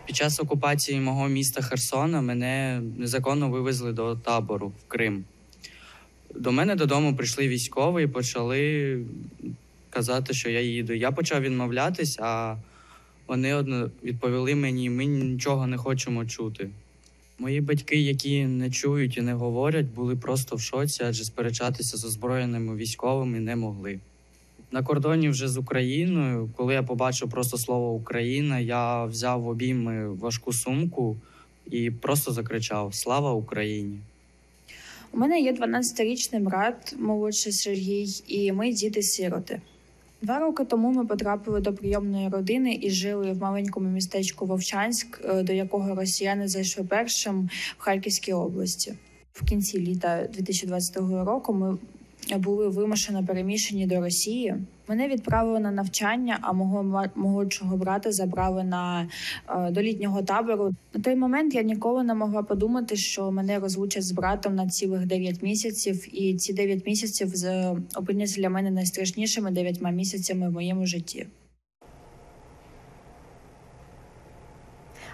Під 0.05 0.17
час 0.17 0.41
окупації 0.41 1.01
мого 1.01 1.29
міста 1.29 1.63
Херсона 1.63 2.21
мене 2.21 2.81
незаконно 2.97 3.51
вивезли 3.51 3.93
до 3.93 4.17
табору 4.17 4.69
в 4.69 4.89
Крим. 4.89 5.25
До 6.35 6.53
мене 6.53 6.77
додому 6.77 7.17
прийшли 7.17 7.49
військові 7.49 8.05
і 8.05 8.07
почали 8.07 8.99
казати, 9.91 10.35
що 10.35 10.51
я 10.51 10.61
їду. 10.61 10.93
Я 10.93 11.11
почав 11.13 11.41
відмовлятись, 11.41 12.19
а 12.21 12.57
вони 13.27 13.55
одно 13.55 13.91
відповіли 14.05 14.55
мені: 14.55 14.91
ми 14.91 15.05
нічого 15.05 15.67
не 15.67 15.77
хочемо 15.77 16.27
чути. 16.27 16.71
Мої 17.39 17.61
батьки, 17.61 17.97
які 17.97 18.45
не 18.45 18.71
чують 18.71 19.17
і 19.17 19.21
не 19.21 19.35
говорять, 19.35 19.87
були 19.87 20.17
просто 20.17 20.57
в 20.57 20.61
шоці, 20.61 21.03
адже 21.05 21.25
сперечатися 21.25 21.97
з 21.97 22.05
озброєними 22.05 22.77
військовими 22.77 23.41
не 23.41 23.57
могли. 23.57 24.01
На 24.73 24.83
кордоні 24.83 25.29
вже 25.29 25.49
з 25.49 25.57
Україною, 25.57 26.51
коли 26.57 26.75
я 26.75 26.83
побачив 26.83 27.31
просто 27.31 27.59
слово 27.59 27.93
Україна, 27.93 28.59
я 28.59 29.05
взяв 29.05 29.41
в 29.41 29.49
обійми 29.49 30.09
важку 30.09 30.53
сумку 30.53 31.17
і 31.71 31.91
просто 31.91 32.33
закричав 32.33 32.95
Слава 32.95 33.33
Україні! 33.33 33.99
У 35.13 35.19
мене 35.19 35.41
є 35.41 35.53
12-річний 35.53 36.41
брат, 36.41 36.95
молодший 36.99 37.53
Сергій, 37.53 38.23
і 38.27 38.53
ми 38.53 38.73
діти-сироти. 38.73 39.61
Два 40.23 40.39
роки 40.39 40.65
тому 40.65 40.93
ми 40.93 41.07
потрапили 41.07 41.61
до 41.61 41.73
прийомної 41.73 42.29
родини 42.29 42.79
і 42.83 42.91
жили 42.91 43.33
в 43.33 43.39
маленькому 43.39 43.89
містечку 43.89 44.47
Вовчанськ, 44.47 45.21
е, 45.25 45.43
до 45.43 45.53
якого 45.53 45.95
росіяни 45.95 46.49
зайшли 46.49 46.85
першим 46.85 47.51
в 47.79 47.83
Харківській 47.83 48.33
області. 48.33 48.95
В 49.33 49.45
кінці 49.45 49.79
літа 49.81 50.29
2022 50.33 51.25
року 51.25 51.55
ми 51.55 51.79
були 52.39 52.69
вимушено 52.69 53.25
переміщені 53.27 53.87
до 53.87 54.01
Росії. 54.01 54.55
Мене 54.89 55.09
відправили 55.09 55.61
на 55.61 55.71
навчання, 55.71 56.39
а 56.41 56.53
мого 56.53 57.09
молодшого 57.15 57.77
брата 57.77 58.13
забрали 58.13 58.65
на 58.65 59.09
е, 59.49 59.71
до 59.71 59.83
літнього 59.83 60.23
табору. 60.23 60.75
На 60.95 61.01
той 61.01 61.17
момент 61.17 61.55
я 61.55 61.63
ніколи 61.63 62.05
не 62.05 62.15
могла 62.15 62.43
подумати, 62.43 62.97
що 62.97 63.31
мене 63.31 63.59
розлучать 63.59 64.05
з 64.05 64.13
братом 64.13 64.55
на 64.55 64.69
цілих 64.69 65.07
9 65.07 65.43
місяців, 65.43 66.21
і 66.23 66.37
ці 66.37 66.53
9 66.53 66.87
місяців 66.87 67.33
опиняться 67.97 68.41
для 68.41 68.51
мене 68.51 68.71
найстрашнішими 68.71 69.51
9 69.51 69.83
місяцями 69.83 70.49
в 70.49 70.53
моєму 70.53 70.87
житті. 70.87 71.27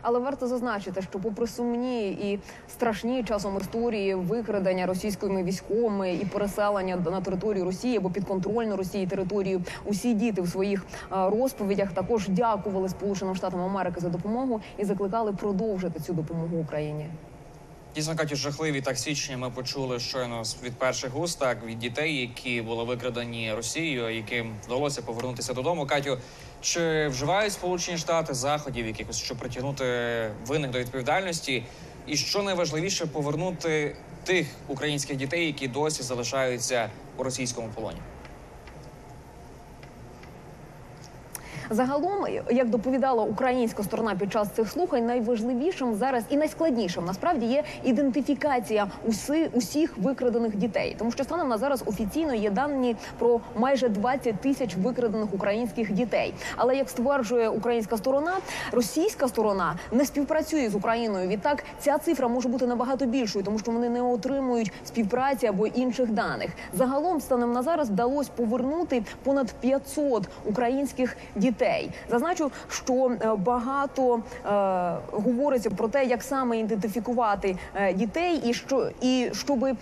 Але 0.08 0.18
варто 0.18 0.46
зазначити, 0.46 1.02
що 1.02 1.18
попри 1.18 1.46
сумні 1.46 2.08
і 2.10 2.38
страшні 2.68 3.24
часом 3.24 3.56
історії 3.60 4.14
викрадення 4.14 4.86
російськими 4.86 5.42
військовими 5.42 6.14
і 6.14 6.24
переселення 6.24 6.96
на 6.96 7.20
територію 7.20 7.64
Росії 7.64 7.96
або 7.96 8.10
підконтрольну 8.10 8.76
Росії 8.76 9.06
територію, 9.06 9.62
усі 9.84 10.14
діти 10.14 10.42
в 10.42 10.48
своїх 10.48 10.86
розповідях 11.10 11.92
також 11.92 12.28
дякували 12.28 12.88
Сполученим 12.88 13.36
Штатам 13.36 13.60
Америки 13.60 14.00
за 14.00 14.08
допомогу 14.08 14.60
і 14.78 14.84
закликали 14.84 15.32
продовжити 15.32 16.00
цю 16.00 16.12
допомогу 16.12 16.58
Україні. 16.58 17.06
Дійсно, 17.96 18.16
Катю, 18.16 18.36
жахливі 18.36 18.80
так 18.80 18.98
січні 18.98 19.36
ми 19.36 19.50
почули 19.50 20.00
щойно 20.00 20.42
від 20.62 20.78
перших 20.78 21.16
уст, 21.16 21.38
так 21.38 21.64
від 21.64 21.78
дітей, 21.78 22.16
які 22.16 22.62
були 22.62 22.84
викрадені 22.84 23.54
Росією, 23.54 24.16
яким 24.16 24.56
вдалося 24.64 25.02
повернутися 25.02 25.54
додому. 25.54 25.86
Катю, 25.86 26.18
чи 26.60 27.08
вживають 27.08 27.52
Сполучені 27.52 27.98
Штати 27.98 28.34
заходів 28.34 28.86
якихось, 28.86 29.16
щоб 29.22 29.38
притягнути 29.38 29.84
винних 30.46 30.70
до 30.70 30.78
відповідальності? 30.78 31.64
І 32.06 32.16
що 32.16 32.42
найважливіше 32.42 33.06
повернути 33.06 33.96
тих 34.24 34.46
українських 34.68 35.16
дітей, 35.16 35.46
які 35.46 35.68
досі 35.68 36.02
залишаються 36.02 36.90
у 37.16 37.22
російському 37.22 37.68
полоні? 37.74 37.98
Загалом, 41.70 42.26
як 42.50 42.70
доповідала 42.70 43.22
українська 43.22 43.82
сторона 43.82 44.14
під 44.14 44.32
час 44.32 44.48
цих 44.50 44.70
слухань, 44.70 45.06
найважливішим 45.06 45.94
зараз 45.94 46.24
і 46.30 46.36
найскладнішим 46.36 47.04
насправді 47.04 47.46
є 47.46 47.62
ідентифікація 47.84 48.86
уси, 49.04 49.50
усіх 49.52 49.98
викрадених 49.98 50.56
дітей, 50.56 50.96
тому 50.98 51.10
що 51.12 51.24
станом 51.24 51.48
на 51.48 51.58
зараз 51.58 51.82
офіційно 51.86 52.34
є 52.34 52.50
дані 52.50 52.96
про 53.18 53.40
майже 53.56 53.88
20 53.88 54.40
тисяч 54.40 54.76
викрадених 54.76 55.34
українських 55.34 55.92
дітей. 55.92 56.34
Але 56.56 56.76
як 56.76 56.90
стверджує 56.90 57.48
українська 57.48 57.96
сторона, 57.96 58.32
російська 58.72 59.28
сторона 59.28 59.78
не 59.92 60.04
співпрацює 60.04 60.68
з 60.68 60.74
Україною. 60.74 61.28
Відтак 61.28 61.64
ця 61.78 61.98
цифра 61.98 62.28
може 62.28 62.48
бути 62.48 62.66
набагато 62.66 63.06
більшою, 63.06 63.44
тому 63.44 63.58
що 63.58 63.72
вони 63.72 63.88
не 63.88 64.02
отримують 64.02 64.72
співпраці 64.84 65.46
або 65.46 65.66
інших 65.66 66.10
даних. 66.10 66.50
Загалом 66.72 67.20
станом 67.20 67.52
на 67.52 67.62
зараз 67.62 67.90
вдалося 67.90 68.30
повернути 68.36 69.02
понад 69.22 69.52
500 69.52 70.28
українських 70.44 71.16
дітей. 71.36 71.55
Зазначу, 72.10 72.50
що 72.68 73.10
е, 73.20 73.34
багато 73.36 74.16
е, 74.16 74.20
говориться 75.12 75.70
про 75.70 75.88
те, 75.88 76.04
як 76.04 76.22
саме 76.22 76.58
ідентифікувати 76.58 77.56
е, 77.74 77.92
дітей, 77.92 78.42
і 78.44 78.54
що 78.54 78.90
і 79.00 79.30
щоб 79.32 79.64
е, 79.64 79.76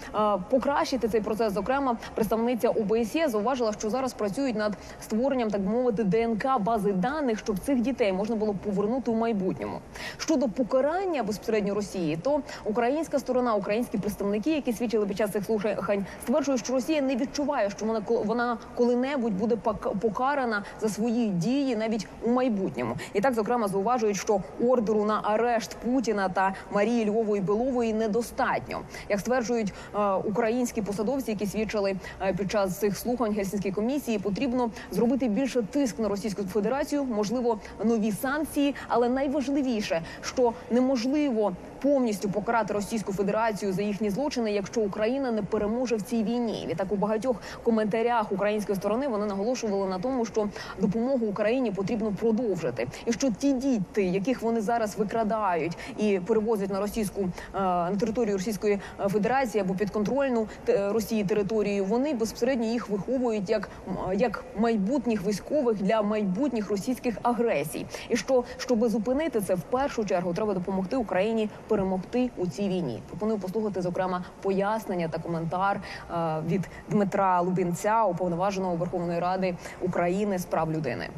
покращити 0.51 1.09
цей 1.09 1.21
процес. 1.21 1.53
Зокрема, 1.53 1.97
представниця 2.15 2.69
ОБСЄ 2.69 3.29
зауважила, 3.29 3.73
що 3.73 3.91
зараз 3.91 4.13
працюють 4.13 4.57
над 4.57 4.73
створенням, 5.01 5.51
так 5.51 5.61
мовити, 5.61 6.05
ДНК 6.05 6.61
бази 6.61 6.93
даних, 6.93 7.39
щоб 7.39 7.59
цих 7.59 7.81
дітей 7.81 8.13
можна 8.13 8.37
було 8.37 8.55
повернути 8.65 9.11
у 9.11 9.15
майбутньому. 9.15 9.79
Щодо 10.19 10.49
покарання 10.49 11.23
безпосередньо 11.23 11.75
Росії, 11.75 12.19
то 12.23 12.41
українська 12.65 13.19
сторона, 13.19 13.55
українські 13.55 13.99
представники, 13.99 14.55
які 14.55 14.73
свідчили 14.73 15.07
під 15.07 15.17
час 15.17 15.31
цих 15.31 15.45
слухань, 15.45 16.07
стверджують, 16.23 16.65
що 16.65 16.73
Росія 16.73 17.03
не 17.03 17.17
відчуває, 17.17 17.71
що 17.71 17.87
вона 17.87 18.03
вона 18.09 18.59
коли-небудь 18.75 19.33
буде 19.33 19.57
покарана 20.01 20.63
за 20.81 20.89
свої 20.89 21.29
дії 21.29 21.64
навіть 21.73 22.07
у 22.23 22.31
майбутньому. 22.31 22.97
І 23.13 23.21
так, 23.21 23.35
зокрема, 23.35 23.69
зауважують, 23.69 24.17
що 24.17 24.41
ордеру 24.69 25.05
на 25.05 25.21
арешт 25.23 25.77
Путіна 25.77 26.29
та 26.29 26.55
Марії 26.73 27.05
Львової 27.11 27.43
Белової 27.43 27.93
недостатньо, 27.93 28.81
як 29.09 29.21
стверджують 29.21 29.73
е, 29.95 30.13
українські 30.13 30.83
посадовці, 30.83 31.31
які 31.31 31.47
свідчили 31.47 31.97
е, 32.23 32.33
під 32.33 32.51
час 32.51 32.79
цих 32.79 32.99
слухань 32.99 33.33
Гельсінської 33.33 33.75
комісії, 33.75 34.19
потрібно 34.19 34.71
зробити 34.91 35.29
більше 35.29 35.63
тиск 35.63 35.99
на 35.99 36.09
Російську 36.09 36.43
Федерацію, 36.43 37.05
можливо, 37.05 37.59
нові 37.85 38.13
санкції, 38.13 38.75
але 38.89 39.09
найважливіше, 39.09 40.03
що 40.21 40.53
неможливо 40.71 41.53
повністю 41.85 42.29
покарати 42.29 42.75
Російську 42.75 43.13
Федерацію 43.13 43.73
за 43.73 43.83
їхні 43.83 44.11
злочини, 44.11 44.53
якщо 44.53 44.81
Україна 44.81 45.31
не 45.31 45.43
переможе 45.43 45.97
в 45.97 46.03
цій 46.03 46.23
війні. 46.23 46.67
Відтак 46.71 46.93
у 46.93 46.97
багатьох 46.97 47.37
коментарях 47.63 48.33
української 48.33 48.77
сторони 48.77 49.09
вони 49.09 49.27
наголошували 49.27 49.89
на 49.89 49.99
тому, 49.99 50.25
що 50.25 50.49
допомогу 50.79 51.27
Україні 51.27 51.71
потрібно 51.71 52.13
продовжити, 52.13 52.87
і 53.07 53.13
що 53.13 53.31
ті 53.31 53.53
діти, 53.53 54.05
яких 54.05 54.43
вони 54.43 54.61
зараз 54.61 54.99
викрадають 54.99 55.79
і 55.99 56.21
перевозять 56.27 56.71
на 56.71 56.81
російську 56.81 57.21
е, 57.21 57.29
на 57.61 57.97
територію 58.01 58.37
Російської 58.37 58.81
е, 59.01 59.09
Федерації 59.09 59.63
або 59.63 59.75
підконтрольну 59.75 60.49
Росії 60.67 61.25
територію, 61.25 61.85
вони 61.85 62.15
безпосередньо 62.15 62.67
їх 62.67 62.89
виховують 62.89 63.51
як, 63.51 63.69
як 64.15 64.45
майбутніх 64.57 65.27
військових 65.27 65.83
для 65.83 66.03
майбутніх 66.03 66.71
російських 66.71 67.17
агресій. 67.23 67.87
І 68.09 68.17
що 68.17 68.45
щоб 68.57 68.89
зупинити 68.89 69.41
це, 69.41 69.55
в 69.55 69.63
першу 69.63 70.05
чергу 70.05 70.35
треба 70.35 70.55
допомогти 70.55 70.97
Україні 70.97 71.49
перемогти 71.75 72.31
у 72.37 72.47
цій 72.47 72.69
війні. 72.69 73.03
Пропоную 73.09 73.39
послухати 73.39 73.83
зокрема 73.83 74.25
пояснення 74.43 75.09
та 75.09 75.19
коментар 75.19 75.81
е, 76.11 76.43
від 76.49 76.69
Дмитра 76.91 77.41
Лубінця, 77.41 78.05
уповноваженого 78.05 78.77
Верховної 78.77 79.21
Ради 79.21 79.57
України 79.81 80.39
з 80.39 80.45
прав 80.45 80.73
людини. 80.73 81.09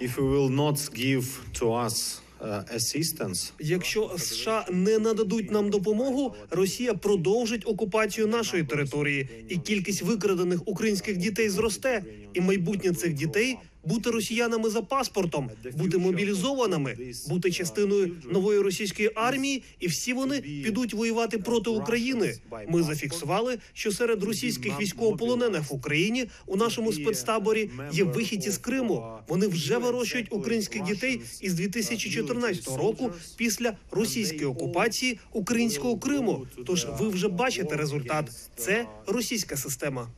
If 0.00 0.16
we 0.16 0.30
will 0.34 0.56
not 0.56 0.76
give 1.00 1.26
to 1.60 1.66
us 1.86 2.20
uh, 2.40 3.52
Якщо 3.60 4.10
США 4.18 4.66
не 4.70 4.98
нададуть 4.98 5.50
нам 5.50 5.70
допомогу, 5.70 6.34
Росія 6.50 6.94
продовжить 6.94 7.66
окупацію 7.66 8.26
нашої 8.26 8.62
території, 8.64 9.28
і 9.48 9.56
кількість 9.56 10.02
викрадених 10.02 10.60
українських 10.68 11.16
дітей 11.16 11.48
зросте, 11.48 12.04
і 12.34 12.40
майбутнє 12.40 12.92
цих 12.92 13.14
дітей 13.14 13.58
бути 13.84 14.10
росіянами 14.10 14.70
за 14.70 14.82
паспортом, 14.82 15.50
бути 15.74 15.98
мобілізованими, 15.98 16.96
бути 17.28 17.50
частиною 17.50 18.16
нової 18.32 18.60
російської 18.60 19.10
армії, 19.14 19.62
і 19.80 19.86
всі 19.86 20.12
вони 20.12 20.40
підуть 20.40 20.94
воювати 20.94 21.38
проти 21.38 21.70
України. 21.70 22.34
Ми 22.68 22.82
зафіксували, 22.82 23.58
що 23.72 23.92
серед 23.92 24.22
російських 24.22 24.80
військовополонених 24.80 25.70
в 25.70 25.74
Україні 25.74 26.26
у 26.46 26.56
нашому 26.56 26.92
спецтаборі 26.92 27.70
є 27.92 28.04
вихідці 28.04 28.50
з 28.50 28.58
Криму. 28.58 29.06
Вони 29.28 29.46
вже 29.46 29.78
вирощують 29.78 30.26
українських 30.30 30.82
дітей 30.82 31.20
із 31.40 31.54
2014 31.54 32.66
року 32.68 33.12
після 33.36 33.72
російської 33.90 34.44
окупації 34.44 35.18
українського 35.32 35.98
Криму. 35.98 36.46
Тож 36.66 36.86
ви 37.00 37.08
вже 37.08 37.28
бачите 37.28 37.76
результат. 37.76 38.30
Це 38.56 38.86
російська 39.06 39.56
система. 39.56 40.08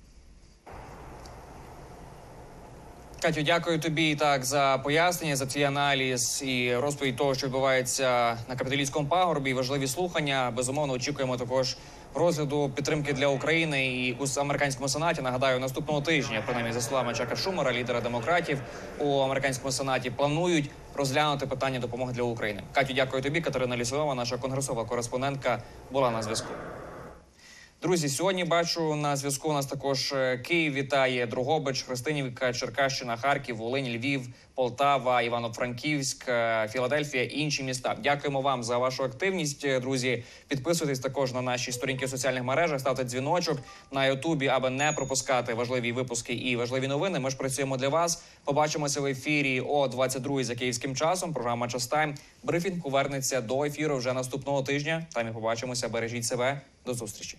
Катю, 3.22 3.42
дякую 3.42 3.78
тобі 3.78 4.14
так 4.14 4.44
за 4.44 4.80
пояснення, 4.85 5.37
за 5.37 5.46
цей 5.46 5.62
аналіз 5.64 6.42
і 6.46 6.76
розповідь 6.76 7.16
того, 7.16 7.35
що 7.35 7.46
відбувається 7.46 8.38
на 8.48 8.56
капіталістському 8.56 9.09
пагорбі. 9.09 9.54
Важливі 9.54 9.87
слухання. 9.87 10.52
Безумовно, 10.56 10.92
очікуємо 10.92 11.37
також 11.37 11.76
розгляду 12.14 12.70
підтримки 12.74 13.12
для 13.12 13.26
України 13.26 13.87
і 13.87 14.16
у 14.20 14.40
американському 14.40 14.88
сенаті. 14.88 15.22
Нагадаю, 15.22 15.61
наступного 15.61 16.00
тижня, 16.00 16.42
принаймні 16.46 16.72
за 16.72 16.80
словами 16.80 17.14
Чака 17.14 17.37
Шумера, 17.37 17.72
лідера 17.72 18.00
демократів 18.00 18.62
у 18.98 19.18
американському 19.18 19.72
сенаті, 19.72 20.11
планують 20.11 20.70
розглянути 20.94 21.46
питання 21.46 21.78
допомоги 21.78 22.12
для 22.12 22.22
України. 22.22 22.62
Катю, 22.72 22.92
дякую 22.94 23.22
тобі. 23.22 23.40
Катерина 23.40 23.76
Лісова, 23.76 24.14
наша 24.14 24.37
конгресова 24.37 24.85
кореспондентка, 24.85 25.62
була 25.90 26.11
на 26.11 26.22
зв'язку. 26.22 26.54
Друзі, 27.83 28.09
сьогодні 28.09 28.45
бачу 28.45 28.95
на 28.95 29.16
зв'язку. 29.16 29.49
У 29.49 29.53
нас 29.53 29.66
також 29.66 30.12
е, 30.12 30.38
Київ 30.38 30.73
вітає 30.73 31.27
Другобич, 31.27 31.83
Христинівка, 31.83 32.53
Черкащина, 32.53 33.16
Харків, 33.16 33.57
Волинь, 33.57 33.88
Львів, 33.88 34.29
Полтава, 34.55 35.23
Івано-Франківськ, 35.23 36.29
е, 36.29 36.69
Філадельфія 36.73 37.25
і 37.25 37.38
інші 37.38 37.62
міста. 37.62 37.97
Дякуємо 38.03 38.40
вам 38.40 38.62
за 38.62 38.79
вашу 38.79 39.05
активність, 39.05 39.64
е, 39.64 39.81
друзі. 39.81 40.25
Підписуйтесь 40.49 41.01
також 41.01 41.33
на 41.33 41.43
наші 41.43 41.73
сторінки 41.73 42.07
в 42.07 42.11
соціальних 42.11 42.45
мережах, 42.45 42.81
ставте 42.81 43.05
дзвіночок 43.05 43.59
на 43.93 44.07
Ютубі, 44.07 44.49
аби 44.49 44.71
не 44.71 44.93
пропускати 44.93 45.55
важливі 45.55 45.93
випуски 45.93 46.35
і 46.35 46.57
важливі 46.57 46.88
новини. 46.88 47.21
Ми 47.21 47.31
ж 47.31 47.37
працюємо 47.37 47.77
для 47.77 47.88
вас. 47.88 48.23
Побачимося 48.45 49.01
в 49.01 49.07
ефірі 49.07 49.61
о 49.61 49.88
22 49.88 50.45
за 50.45 50.55
київським 50.55 50.97
часом. 50.97 51.33
Програма 51.33 51.69
«Час 51.69 51.87
Тайм». 51.87 52.14
Брифінг 52.43 52.83
повернеться 52.83 53.40
до 53.40 53.64
ефіру 53.64 53.97
вже 53.97 54.12
наступного 54.12 54.62
тижня. 54.62 55.07
Там 55.14 55.29
і 55.29 55.33
побачимося. 55.33 55.88
Бережіть 55.88 56.25
себе. 56.25 56.61
До 56.87 56.95
зустрічі. 56.95 57.38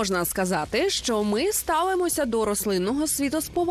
Можна 0.00 0.24
сказати, 0.24 0.90
що 0.90 1.24
ми 1.24 1.52
ставимося 1.52 2.24
до 2.24 2.44
рослинного 2.44 3.06
світу 3.06 3.38
повагою. 3.48 3.66